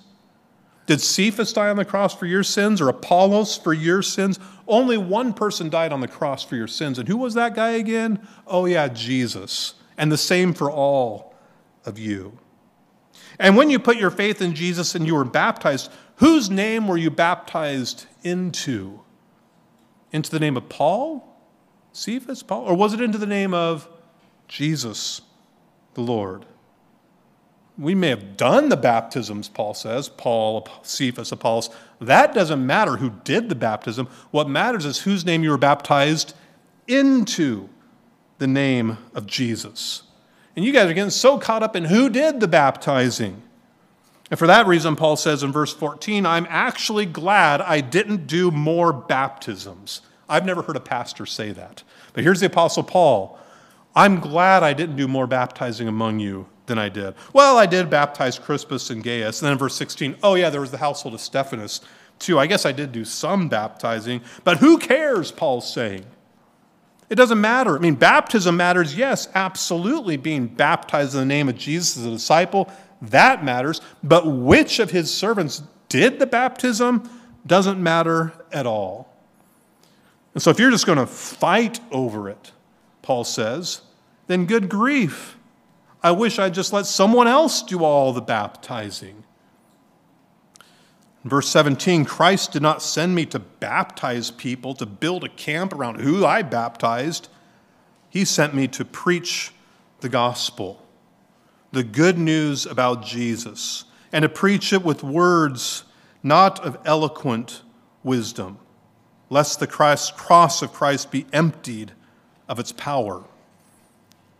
Did 0.87 1.01
Cephas 1.01 1.51
die 1.51 1.69
on 1.69 1.75
the 1.75 1.85
cross 1.85 2.15
for 2.15 2.25
your 2.25 2.43
sins 2.43 2.79
or 2.79 2.87
Apollos 2.87 3.57
for 3.57 3.73
your 3.73 4.01
sins? 4.01 4.39
Only 4.67 4.97
one 4.97 5.33
person 5.33 5.69
died 5.69 5.91
on 5.91 5.99
the 5.99 6.07
cross 6.07 6.43
for 6.43 6.55
your 6.55 6.67
sins. 6.67 6.97
And 6.97 7.07
who 7.07 7.17
was 7.17 7.33
that 7.33 7.53
guy 7.53 7.71
again? 7.71 8.25
Oh, 8.47 8.65
yeah, 8.65 8.87
Jesus. 8.87 9.75
And 9.97 10.11
the 10.11 10.17
same 10.17 10.53
for 10.53 10.71
all 10.71 11.35
of 11.85 11.99
you. 11.99 12.39
And 13.37 13.57
when 13.57 13.69
you 13.69 13.79
put 13.79 13.97
your 13.97 14.09
faith 14.09 14.41
in 14.41 14.55
Jesus 14.55 14.95
and 14.95 15.05
you 15.05 15.13
were 15.13 15.25
baptized, 15.25 15.91
whose 16.15 16.49
name 16.49 16.87
were 16.87 16.97
you 16.97 17.11
baptized 17.11 18.05
into? 18.23 19.01
Into 20.13 20.31
the 20.31 20.39
name 20.39 20.55
of 20.55 20.69
Paul? 20.69 21.37
Cephas? 21.91 22.43
Paul? 22.43 22.63
Or 22.63 22.75
was 22.75 22.93
it 22.93 23.01
into 23.01 23.17
the 23.17 23.27
name 23.27 23.53
of 23.53 23.89
Jesus, 24.47 25.21
the 25.95 26.01
Lord? 26.01 26.45
We 27.77 27.93
may 27.93 28.09
have 28.09 28.37
done 28.37 28.69
the 28.69 28.77
baptisms, 28.77 29.49
Paul 29.49 29.75
says, 29.75 30.09
Paul, 30.09 30.67
Cephas, 30.81 31.31
Apollos. 31.31 31.69
That 32.01 32.33
doesn't 32.33 32.65
matter 32.65 32.97
who 32.97 33.11
did 33.23 33.49
the 33.49 33.55
baptism. 33.55 34.07
What 34.31 34.49
matters 34.49 34.85
is 34.85 34.99
whose 34.99 35.25
name 35.25 35.43
you 35.43 35.51
were 35.51 35.57
baptized 35.57 36.33
into 36.87 37.69
the 38.39 38.47
name 38.47 38.97
of 39.13 39.27
Jesus. 39.27 40.03
And 40.55 40.65
you 40.65 40.73
guys 40.73 40.89
are 40.89 40.93
getting 40.93 41.11
so 41.11 41.37
caught 41.37 41.61
up 41.61 41.75
in 41.75 41.85
who 41.85 42.09
did 42.09 42.39
the 42.39 42.47
baptizing. 42.47 43.43
And 44.31 44.39
for 44.39 44.47
that 44.47 44.65
reason, 44.65 44.95
Paul 44.95 45.15
says 45.15 45.43
in 45.43 45.51
verse 45.51 45.73
14, 45.73 46.25
I'm 46.25 46.47
actually 46.49 47.05
glad 47.05 47.61
I 47.61 47.81
didn't 47.81 48.25
do 48.25 48.49
more 48.49 48.91
baptisms. 48.91 50.01
I've 50.27 50.45
never 50.45 50.63
heard 50.63 50.75
a 50.75 50.81
pastor 50.81 51.27
say 51.27 51.51
that. 51.51 51.83
But 52.13 52.23
here's 52.23 52.39
the 52.39 52.47
Apostle 52.47 52.83
Paul 52.83 53.39
I'm 53.95 54.19
glad 54.19 54.63
I 54.63 54.73
didn't 54.73 54.95
do 54.95 55.07
more 55.07 55.27
baptizing 55.27 55.87
among 55.87 56.19
you 56.19 56.47
than 56.67 56.77
I 56.77 56.89
did. 56.89 57.15
Well, 57.33 57.57
I 57.57 57.65
did 57.65 57.89
baptize 57.89 58.37
Crispus 58.37 58.89
and 58.89 59.03
Gaius. 59.03 59.41
And 59.41 59.47
then 59.47 59.53
in 59.53 59.57
verse 59.57 59.75
16, 59.75 60.17
oh, 60.21 60.35
yeah, 60.35 60.49
there 60.49 60.61
was 60.61 60.71
the 60.71 60.77
household 60.77 61.15
of 61.15 61.21
Stephanas 61.21 61.81
too. 62.19 62.37
I 62.37 62.47
guess 62.47 62.65
I 62.65 62.71
did 62.71 62.91
do 62.91 63.05
some 63.05 63.49
baptizing, 63.49 64.21
but 64.43 64.57
who 64.57 64.77
cares, 64.77 65.31
Paul's 65.31 65.71
saying? 65.71 66.05
It 67.09 67.15
doesn't 67.15 67.39
matter. 67.39 67.75
I 67.75 67.79
mean, 67.79 67.95
baptism 67.95 68.57
matters, 68.57 68.95
yes, 68.95 69.29
absolutely. 69.33 70.17
Being 70.17 70.47
baptized 70.47 71.13
in 71.13 71.21
the 71.21 71.25
name 71.25 71.47
of 71.47 71.57
Jesus 71.57 71.97
as 71.97 72.05
a 72.05 72.11
disciple, 72.11 72.69
that 73.01 73.45
matters. 73.45 73.79
But 74.03 74.27
which 74.27 74.79
of 74.79 74.91
his 74.91 75.13
servants 75.13 75.63
did 75.87 76.19
the 76.19 76.25
baptism 76.25 77.09
doesn't 77.45 77.81
matter 77.81 78.33
at 78.51 78.65
all. 78.65 79.13
And 80.33 80.43
so 80.43 80.49
if 80.49 80.59
you're 80.59 80.71
just 80.71 80.85
going 80.85 80.97
to 80.97 81.07
fight 81.07 81.79
over 81.91 82.29
it, 82.29 82.51
Paul 83.01 83.23
says, 83.23 83.81
then 84.27 84.45
good 84.45 84.67
grief. 84.67 85.36
I 86.07 86.11
wish 86.11 86.39
I'd 86.39 86.53
just 86.53 86.71
let 86.71 86.85
someone 86.85 87.27
else 87.27 87.61
do 87.61 87.83
all 87.83 88.13
the 88.13 88.21
baptizing. 88.21 89.25
In 91.21 91.29
verse 91.29 91.49
17, 91.49 92.05
Christ 92.05 92.53
did 92.53 92.61
not 92.61 92.81
send 92.81 93.13
me 93.13 93.25
to 93.25 93.39
baptize 93.39 94.31
people, 94.31 94.73
to 94.75 94.85
build 94.85 95.25
a 95.25 95.29
camp 95.29 95.73
around 95.73 95.99
who 95.99 96.25
I 96.25 96.43
baptized. 96.43 97.27
He 98.09 98.23
sent 98.23 98.55
me 98.55 98.69
to 98.69 98.85
preach 98.85 99.51
the 99.99 100.07
gospel, 100.07 100.81
the 101.73 101.83
good 101.83 102.17
news 102.17 102.65
about 102.65 103.03
Jesus, 103.03 103.83
and 104.13 104.23
to 104.23 104.29
preach 104.29 104.71
it 104.71 104.85
with 104.85 105.03
words 105.03 105.83
not 106.23 106.57
of 106.63 106.77
eloquent 106.85 107.63
wisdom, 108.01 108.59
lest 109.29 109.59
the 109.59 109.67
cross 109.67 110.61
of 110.61 110.71
Christ 110.71 111.11
be 111.11 111.25
emptied 111.33 111.91
of 112.47 112.59
its 112.59 112.71
power. 112.71 113.25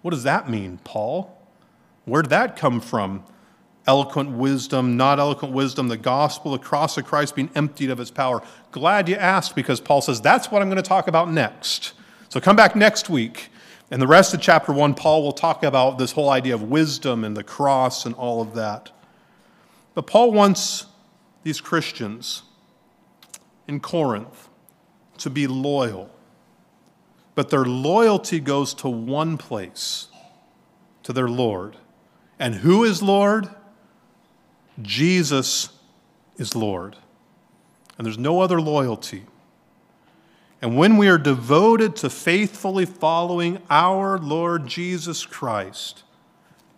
What 0.01 0.12
does 0.12 0.23
that 0.23 0.49
mean, 0.49 0.80
Paul? 0.86 1.34
Where'd 2.08 2.30
that 2.30 2.56
come 2.56 2.80
from? 2.80 3.26
Eloquent 3.86 4.32
wisdom, 4.32 4.96
not 4.96 5.20
eloquent 5.20 5.54
wisdom, 5.54 5.89
the 5.89 5.98
gospel, 5.98 6.54
the 6.54 6.58
cross 6.58 6.98
of 6.98 7.06
Christ 7.06 7.36
being 7.36 7.50
emptied 7.54 7.89
of 7.89 8.00
its 8.00 8.10
power. 8.10 8.41
Glad 8.72 9.10
you 9.10 9.15
asked 9.15 9.56
because 9.56 9.82
Paul 9.82 10.02
says 10.02 10.22
that's 10.22 10.50
what 10.50 10.62
I'm 10.62 10.70
going 10.70 10.82
to 10.82 10.88
talk 10.88 11.10
about 11.10 11.30
next. 11.30 11.93
So 12.30 12.39
come 12.39 12.56
back 12.56 12.78
next 12.78 13.10
week. 13.10 13.50
And 13.91 14.02
the 14.02 14.08
rest 14.08 14.34
of 14.34 14.39
chapter 14.39 14.72
one, 14.72 14.93
Paul 14.93 15.22
will 15.22 15.34
talk 15.34 15.63
about 15.63 15.98
this 15.98 16.13
whole 16.13 16.30
idea 16.30 16.56
of 16.56 16.63
wisdom 16.63 17.26
and 17.26 17.36
the 17.36 17.43
cross 17.43 18.06
and 18.06 18.15
all 18.15 18.41
of 18.41 18.56
that. 18.56 18.91
But 19.93 20.08
Paul 20.08 20.32
wants 20.32 20.86
these 21.43 21.60
Christians 21.60 22.43
in 23.67 23.82
Corinth 23.82 24.48
to 25.17 25.30
be 25.30 25.46
loyal. 25.46 26.10
But 27.36 27.50
their 27.50 27.65
loyalty 27.65 28.39
goes 28.39 28.74
to 28.76 28.88
one 28.88 29.38
place, 29.38 30.08
to 31.04 31.12
their 31.12 31.28
Lord. 31.28 31.76
And 32.39 32.56
who 32.56 32.84
is 32.84 33.02
Lord? 33.02 33.50
Jesus 34.82 35.69
is 36.38 36.56
Lord. 36.56 36.95
And 37.97 38.06
there's 38.06 38.17
no 38.17 38.41
other 38.41 38.62
loyalty. 38.62 39.23
And 40.62 40.78
when 40.78 40.97
we 40.97 41.08
are 41.08 41.17
devoted 41.17 41.95
to 41.97 42.10
faithfully 42.10 42.86
following 42.86 43.62
our 43.69 44.17
Lord 44.17 44.67
Jesus 44.67 45.26
Christ, 45.26 46.04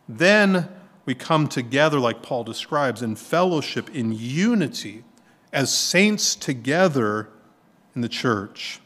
then 0.08 0.68
we 1.06 1.16
come 1.16 1.48
together, 1.48 2.00
like 2.00 2.22
Paul 2.22 2.44
describes, 2.44 3.02
in 3.02 3.16
fellowship, 3.16 3.90
in 3.96 4.12
unity, 4.12 5.04
as 5.52 5.74
saints 5.74 6.36
together 6.36 7.30
in 7.96 8.02
the 8.02 8.10
church. 8.10 8.80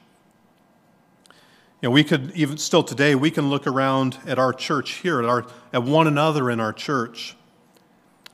You 1.84 1.89
know, 1.89 1.96
we 1.96 2.06
could 2.06 2.32
even 2.34 2.58
still 2.58 2.82
today, 2.82 3.13
we 3.13 3.30
can 3.30 3.50
look 3.50 3.67
around 3.67 4.17
at 4.26 4.39
our 4.39 4.54
church 4.54 4.91
here, 5.02 5.19
at, 5.19 5.26
our, 5.26 5.46
at 5.74 5.84
one 5.84 6.08
another 6.08 6.50
in 6.50 6.62
our 6.62 6.72
church. 6.72 7.36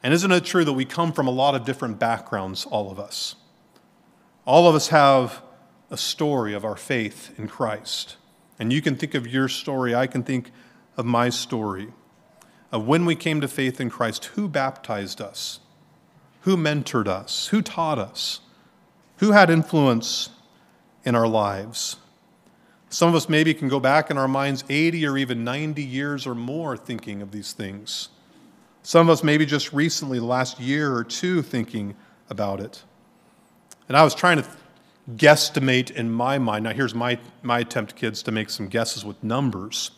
And 0.04 0.14
isn't 0.14 0.32
it 0.32 0.46
true 0.46 0.64
that 0.64 0.74
we 0.74 0.86
come 0.86 1.12
from 1.12 1.26
a 1.26 1.32
lot 1.32 1.56
of 1.56 1.66
different 1.66 1.98
backgrounds, 1.98 2.68
all 2.68 2.92
of 2.92 3.00
us? 3.00 3.34
All 4.46 4.70
of 4.70 4.76
us 4.76 4.90
have 4.90 5.42
a 5.90 5.98
story 5.98 6.54
of 6.54 6.64
our 6.64 6.76
faith 6.76 7.34
in 7.40 7.48
Christ. 7.48 8.18
And 8.60 8.72
you 8.72 8.84
can 8.84 8.96
think 8.96 9.16
of 9.16 9.26
your 9.26 9.48
story, 9.48 9.96
I 9.96 10.06
can 10.06 10.22
think 10.22 10.52
of 10.96 11.08
my 11.08 11.30
story 11.30 11.88
of 12.72 12.86
when 12.86 13.04
we 13.04 13.16
came 13.16 13.42
to 13.42 13.48
faith 13.48 13.82
in 13.82 13.90
Christ. 13.90 14.26
Who 14.36 14.48
baptized 14.48 15.22
us? 15.22 15.60
Who 16.42 16.56
mentored 16.56 17.08
us? 17.08 17.48
Who 17.48 17.64
taught 17.64 17.98
us? 17.98 18.42
Who 19.18 19.32
had 19.32 19.50
influence 19.50 20.30
in 21.04 21.16
our 21.16 21.28
lives? 21.28 21.96
Some 22.90 23.10
of 23.10 23.16
us 23.16 23.30
maybe 23.30 23.54
can 23.54 23.70
go 23.70 23.80
back 23.80 24.10
in 24.10 24.18
our 24.18 24.28
minds 24.28 24.64
80 24.68 25.06
or 25.06 25.18
even 25.18 25.44
90 25.44 25.84
years 25.84 26.26
or 26.26 26.34
more 26.34 26.76
thinking 26.76 27.22
of 27.22 27.32
these 27.32 27.54
things. 27.54 28.10
Some 28.82 29.08
of 29.08 29.14
us 29.14 29.24
maybe 29.24 29.46
just 29.46 29.72
recently, 29.72 30.18
the 30.18 30.26
last 30.26 30.60
year 30.60 30.96
or 30.96 31.04
two, 31.04 31.44
thinking 31.44 31.96
about 32.30 32.60
it. 32.60 32.84
And 33.88 33.96
I 33.96 34.04
was 34.04 34.16
trying 34.16 34.42
to 34.42 34.48
guesstimate 35.16 35.92
in 35.92 36.10
my 36.10 36.40
mind. 36.40 36.64
Now, 36.64 36.74
here's 36.74 36.96
my, 36.96 37.20
my 37.44 37.60
attempt, 37.60 37.96
kids, 37.96 38.24
to 38.24 38.32
make 38.32 38.50
some 38.50 38.68
guesses 38.68 39.06
with 39.06 39.24
numbers. 39.24 39.92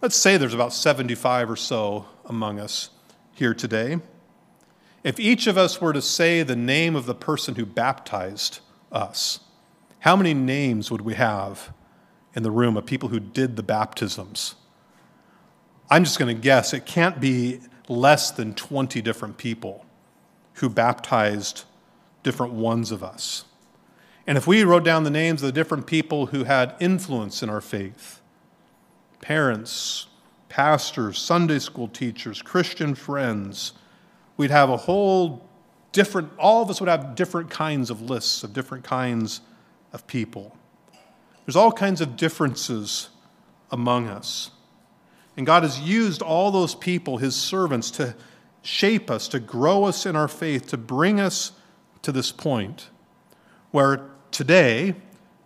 Let's 0.00 0.16
say 0.16 0.36
there's 0.36 0.54
about 0.54 0.72
75 0.72 1.50
or 1.50 1.56
so 1.56 2.06
among 2.24 2.58
us 2.58 2.90
here 3.34 3.54
today. 3.54 3.98
If 5.04 5.20
each 5.20 5.46
of 5.46 5.58
us 5.58 5.80
were 5.80 5.92
to 5.92 6.02
say 6.02 6.42
the 6.42 6.56
name 6.56 6.96
of 6.96 7.04
the 7.06 7.14
person 7.14 7.56
who 7.56 7.66
baptized 7.66 8.60
us, 8.90 9.40
how 10.00 10.16
many 10.16 10.32
names 10.32 10.90
would 10.90 11.02
we 11.02 11.14
have 11.14 11.72
in 12.34 12.42
the 12.42 12.50
room 12.50 12.76
of 12.76 12.86
people 12.86 13.08
who 13.08 13.20
did 13.20 13.56
the 13.56 13.62
baptisms. 13.62 14.54
I'm 15.90 16.04
just 16.04 16.18
going 16.18 16.34
to 16.34 16.40
guess 16.40 16.72
it 16.72 16.86
can't 16.86 17.20
be 17.20 17.60
less 17.88 18.30
than 18.30 18.54
20 18.54 19.02
different 19.02 19.36
people 19.36 19.84
who 20.54 20.68
baptized 20.68 21.64
different 22.22 22.52
ones 22.52 22.90
of 22.90 23.02
us. 23.02 23.44
And 24.26 24.38
if 24.38 24.46
we 24.46 24.62
wrote 24.64 24.84
down 24.84 25.04
the 25.04 25.10
names 25.10 25.42
of 25.42 25.46
the 25.46 25.52
different 25.52 25.86
people 25.86 26.26
who 26.26 26.44
had 26.44 26.74
influence 26.80 27.42
in 27.42 27.50
our 27.50 27.60
faith 27.60 28.20
parents, 29.20 30.08
pastors, 30.48 31.16
Sunday 31.18 31.58
school 31.58 31.86
teachers, 31.86 32.42
Christian 32.42 32.94
friends 32.94 33.72
we'd 34.36 34.50
have 34.50 34.70
a 34.70 34.76
whole 34.76 35.46
different, 35.92 36.30
all 36.38 36.62
of 36.62 36.70
us 36.70 36.80
would 36.80 36.88
have 36.88 37.14
different 37.14 37.50
kinds 37.50 37.90
of 37.90 38.02
lists 38.02 38.42
of 38.42 38.52
different 38.52 38.82
kinds 38.82 39.40
of 39.92 40.06
people. 40.06 40.56
There's 41.44 41.56
all 41.56 41.72
kinds 41.72 42.00
of 42.00 42.16
differences 42.16 43.08
among 43.70 44.08
us. 44.08 44.50
And 45.36 45.46
God 45.46 45.62
has 45.62 45.80
used 45.80 46.22
all 46.22 46.50
those 46.50 46.74
people, 46.74 47.18
his 47.18 47.34
servants, 47.34 47.90
to 47.92 48.14
shape 48.62 49.10
us, 49.10 49.28
to 49.28 49.40
grow 49.40 49.84
us 49.84 50.06
in 50.06 50.14
our 50.14 50.28
faith, 50.28 50.68
to 50.68 50.76
bring 50.76 51.18
us 51.18 51.52
to 52.02 52.12
this 52.12 52.30
point 52.30 52.88
where 53.70 54.02
today, 54.30 54.94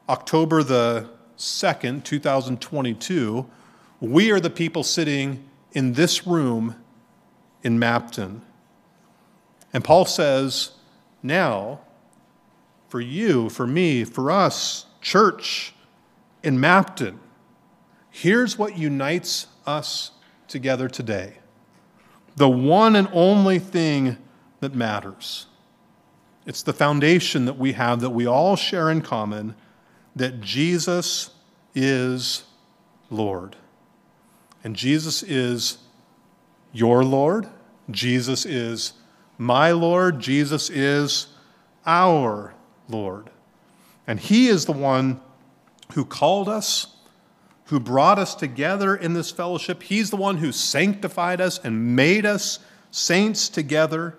October 0.09 0.63
the 0.63 1.09
2nd, 1.39 2.03
2022, 2.05 3.47
we 4.01 4.31
are 4.31 4.41
the 4.41 4.51
people 4.51 4.83
sitting 4.83 5.49
in 5.73 5.93
this 5.93 6.27
room 6.27 6.75
in 7.63 7.79
Mapton. 7.79 8.41
And 9.73 9.85
Paul 9.85 10.05
says, 10.05 10.73
now, 11.23 11.81
for 12.89 13.01
you, 13.01 13.49
for 13.49 13.67
me, 13.67 14.05
for 14.05 14.31
us, 14.31 14.87
church 15.01 15.75
in 16.43 16.59
Mapton, 16.59 17.19
here's 18.11 18.59
what 18.59 18.77
unites 18.79 19.47
us 19.67 20.13
together 20.49 20.89
today. 20.89 21.39
The 22.37 22.49
one 22.49 22.97
and 22.97 23.09
only 23.13 23.59
thing 23.59 24.19
that 24.61 24.75
matters. 24.75 25.47
It's 26.47 26.63
the 26.63 26.73
foundation 26.73 27.45
that 27.47 27.59
we 27.59 27.73
have 27.73 28.01
that 28.01 28.11
we 28.11 28.27
all 28.27 28.57
share 28.57 28.91
in 28.91 29.03
common 29.03 29.57
that 30.15 30.41
Jesus 30.41 31.31
is 31.75 32.45
Lord. 33.11 33.57
And 34.63 34.77
Jesus 34.77 35.23
is 35.23 35.79
your 36.73 37.05
Lord. 37.05 37.49
Jesus 37.91 38.47
is 38.47 38.95
my 39.39 39.73
Lord. 39.73 40.21
Jesus 40.21 40.71
is 40.71 41.29
our 41.85 42.55
Lord. 42.89 43.31
And 44.07 44.21
He 44.21 44.49
is 44.49 44.67
the 44.67 44.73
one 44.73 45.21
who 45.93 46.05
called 46.05 46.49
us 46.49 46.97
who 47.67 47.81
brought 47.81 48.19
us 48.19 48.35
together 48.35 48.95
in 48.95 49.15
this 49.15 49.31
fellowship. 49.31 49.83
He's 49.83 50.11
the 50.11 50.17
one 50.17 50.37
who 50.37 50.53
sanctified 50.53 51.41
us 51.41 51.59
and 51.59 51.97
made 51.97 52.25
us 52.25 52.61
saints 52.91 53.49
together. 53.49 54.17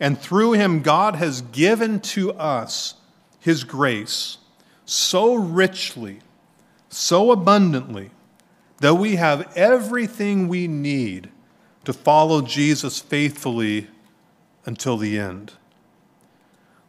And 0.00 0.18
through 0.18 0.52
him, 0.52 0.82
God 0.82 1.16
has 1.16 1.42
given 1.42 2.00
to 2.00 2.32
us 2.32 2.94
his 3.38 3.62
grace 3.62 4.38
so 4.84 5.34
richly, 5.34 6.18
so 6.88 7.30
abundantly, 7.30 8.10
that 8.80 8.94
we 8.94 9.14
have 9.14 9.56
everything 9.56 10.48
we 10.48 10.66
need 10.66 11.30
to 11.84 11.92
follow 11.92 12.42
Jesus 12.42 12.98
faithfully 12.98 13.86
until 14.66 14.96
the 14.96 15.18
end. 15.18 15.52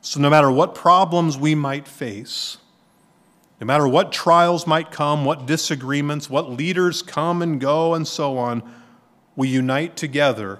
So, 0.01 0.19
no 0.19 0.29
matter 0.29 0.51
what 0.51 0.75
problems 0.75 1.37
we 1.37 1.53
might 1.53 1.87
face, 1.87 2.57
no 3.63 3.67
matter 3.67 3.87
what 3.87 4.11
trials 4.11 4.67
might 4.67 4.91
come, 4.91 5.23
what 5.23 5.45
disagreements, 5.45 6.29
what 6.29 6.49
leaders 6.49 7.01
come 7.01 7.41
and 7.41 7.61
go, 7.61 7.93
and 7.93 8.05
so 8.05 8.37
on, 8.37 8.61
we 9.37 9.47
unite 9.47 9.95
together 9.95 10.59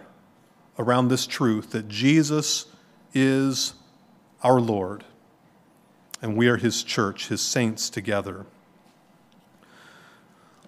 around 0.79 1.09
this 1.09 1.27
truth 1.27 1.71
that 1.71 1.89
Jesus 1.89 2.65
is 3.13 3.73
our 4.41 4.61
Lord, 4.61 5.03
and 6.21 6.37
we 6.37 6.47
are 6.47 6.55
his 6.55 6.81
church, 6.81 7.27
his 7.27 7.41
saints 7.41 7.89
together. 7.89 8.45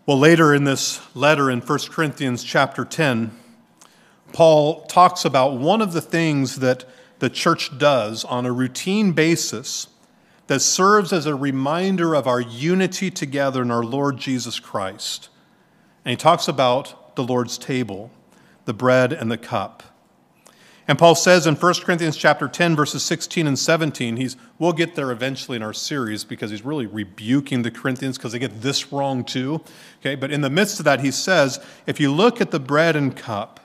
Well, 0.05 0.19
later 0.19 0.53
in 0.53 0.65
this 0.65 0.99
letter 1.15 1.49
in 1.49 1.61
1 1.61 1.79
Corinthians 1.89 2.43
chapter 2.43 2.83
10, 2.83 3.31
Paul 4.33 4.81
talks 4.87 5.23
about 5.23 5.57
one 5.57 5.81
of 5.81 5.93
the 5.93 6.01
things 6.01 6.57
that 6.57 6.83
the 7.19 7.29
church 7.29 7.77
does 7.77 8.25
on 8.25 8.45
a 8.45 8.51
routine 8.51 9.13
basis 9.13 9.87
that 10.47 10.59
serves 10.59 11.11
as 11.11 11.25
a 11.25 11.35
reminder 11.35 12.13
of 12.13 12.27
our 12.27 12.41
unity 12.41 13.09
together 13.09 13.61
in 13.61 13.71
our 13.71 13.83
Lord 13.83 14.17
Jesus 14.17 14.59
Christ. 14.59 15.29
And 16.03 16.11
he 16.11 16.17
talks 16.17 16.47
about 16.47 17.15
the 17.15 17.23
Lord's 17.23 17.57
table, 17.57 18.11
the 18.65 18.73
bread 18.73 19.11
and 19.11 19.31
the 19.31 19.37
cup. 19.37 19.83
And 20.87 20.99
Paul 20.99 21.15
says 21.15 21.47
in 21.47 21.55
1 21.55 21.73
Corinthians 21.83 22.15
chapter 22.15 22.47
10 22.47 22.75
verses 22.75 23.01
16 23.01 23.47
and 23.47 23.57
17, 23.57 24.17
he's 24.17 24.37
we'll 24.59 24.71
get 24.71 24.93
there 24.93 25.11
eventually 25.11 25.55
in 25.55 25.63
our 25.63 25.73
series 25.73 26.23
because 26.23 26.51
he's 26.51 26.63
really 26.63 26.85
rebuking 26.85 27.63
the 27.63 27.71
Corinthians 27.71 28.17
because 28.17 28.33
they 28.33 28.39
get 28.39 28.61
this 28.61 28.93
wrong 28.93 29.23
too. 29.23 29.61
Okay, 29.99 30.13
but 30.13 30.31
in 30.31 30.41
the 30.41 30.49
midst 30.49 30.79
of 30.79 30.85
that 30.85 30.99
he 30.99 31.09
says, 31.09 31.59
if 31.87 31.99
you 31.99 32.11
look 32.11 32.39
at 32.39 32.51
the 32.51 32.59
bread 32.59 32.95
and 32.95 33.15
cup, 33.15 33.59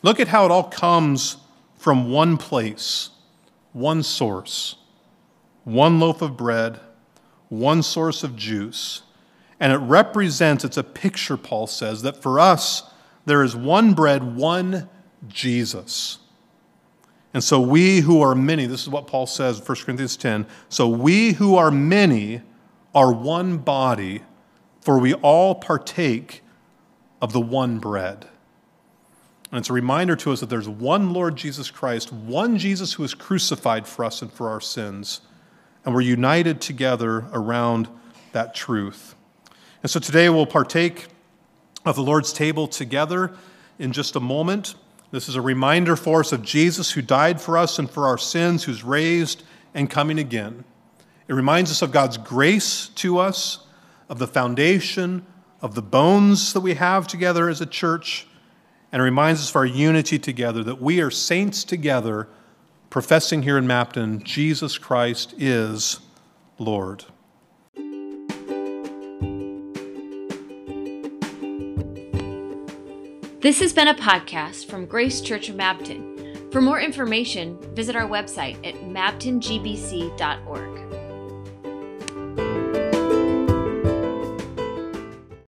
look 0.00 0.18
at 0.18 0.28
how 0.28 0.46
it 0.46 0.50
all 0.50 0.64
comes 0.64 1.36
from 1.76 2.10
one 2.10 2.38
place, 2.38 3.10
one 3.74 4.02
source 4.02 4.76
one 5.66 5.98
loaf 5.98 6.22
of 6.22 6.36
bread, 6.36 6.78
one 7.48 7.82
source 7.82 8.22
of 8.22 8.36
juice. 8.36 9.02
And 9.58 9.72
it 9.72 9.78
represents, 9.78 10.64
it's 10.64 10.76
a 10.76 10.84
picture, 10.84 11.36
Paul 11.36 11.66
says, 11.66 12.02
that 12.02 12.22
for 12.22 12.38
us, 12.38 12.88
there 13.24 13.42
is 13.42 13.56
one 13.56 13.92
bread, 13.92 14.36
one 14.36 14.88
Jesus. 15.26 16.18
And 17.34 17.42
so 17.42 17.60
we 17.60 18.00
who 18.00 18.22
are 18.22 18.36
many, 18.36 18.66
this 18.66 18.82
is 18.82 18.88
what 18.88 19.08
Paul 19.08 19.26
says 19.26 19.58
in 19.58 19.64
1 19.64 19.76
Corinthians 19.78 20.16
10 20.16 20.46
so 20.68 20.88
we 20.88 21.32
who 21.32 21.56
are 21.56 21.72
many 21.72 22.42
are 22.94 23.12
one 23.12 23.58
body, 23.58 24.22
for 24.80 25.00
we 25.00 25.14
all 25.14 25.56
partake 25.56 26.42
of 27.20 27.32
the 27.32 27.40
one 27.40 27.80
bread. 27.80 28.28
And 29.50 29.58
it's 29.58 29.70
a 29.70 29.72
reminder 29.72 30.14
to 30.16 30.32
us 30.32 30.40
that 30.40 30.48
there's 30.48 30.68
one 30.68 31.12
Lord 31.12 31.34
Jesus 31.34 31.72
Christ, 31.72 32.12
one 32.12 32.56
Jesus 32.56 32.92
who 32.92 33.02
was 33.02 33.14
crucified 33.14 33.88
for 33.88 34.04
us 34.04 34.22
and 34.22 34.32
for 34.32 34.48
our 34.48 34.60
sins 34.60 35.22
and 35.86 35.94
we're 35.94 36.00
united 36.02 36.60
together 36.60 37.26
around 37.32 37.88
that 38.32 38.54
truth. 38.54 39.14
And 39.82 39.90
so 39.90 40.00
today 40.00 40.28
we'll 40.28 40.44
partake 40.44 41.06
of 41.84 41.94
the 41.94 42.02
Lord's 42.02 42.32
table 42.32 42.66
together 42.66 43.34
in 43.78 43.92
just 43.92 44.16
a 44.16 44.20
moment. 44.20 44.74
This 45.12 45.28
is 45.28 45.36
a 45.36 45.40
reminder 45.40 45.94
for 45.94 46.20
us 46.20 46.32
of 46.32 46.42
Jesus 46.42 46.90
who 46.90 47.02
died 47.02 47.40
for 47.40 47.56
us 47.56 47.78
and 47.78 47.88
for 47.88 48.06
our 48.06 48.18
sins, 48.18 48.64
who's 48.64 48.82
raised 48.82 49.44
and 49.74 49.88
coming 49.88 50.18
again. 50.18 50.64
It 51.28 51.34
reminds 51.34 51.70
us 51.70 51.82
of 51.82 51.92
God's 51.92 52.18
grace 52.18 52.88
to 52.96 53.18
us, 53.18 53.60
of 54.08 54.18
the 54.18 54.26
foundation, 54.26 55.24
of 55.62 55.76
the 55.76 55.82
bones 55.82 56.52
that 56.52 56.60
we 56.60 56.74
have 56.74 57.06
together 57.06 57.48
as 57.48 57.60
a 57.60 57.66
church, 57.66 58.26
and 58.90 59.00
it 59.00 59.04
reminds 59.04 59.40
us 59.40 59.50
of 59.50 59.56
our 59.56 59.66
unity 59.66 60.18
together, 60.18 60.64
that 60.64 60.82
we 60.82 61.00
are 61.00 61.10
saints 61.10 61.62
together 61.62 62.28
professing 62.96 63.42
here 63.42 63.58
in 63.58 63.66
Mapton, 63.66 64.24
Jesus 64.24 64.78
Christ 64.78 65.34
is 65.36 66.00
Lord. 66.58 67.04
This 73.42 73.60
has 73.60 73.74
been 73.74 73.88
a 73.88 73.94
podcast 73.94 74.70
from 74.70 74.86
Grace 74.86 75.20
Church 75.20 75.50
of 75.50 75.56
Mapton. 75.56 76.50
For 76.50 76.62
more 76.62 76.80
information, 76.80 77.58
visit 77.74 77.96
our 77.96 78.08
website 78.08 78.56
at 78.66 78.76
maptongbc.org. 78.76 80.95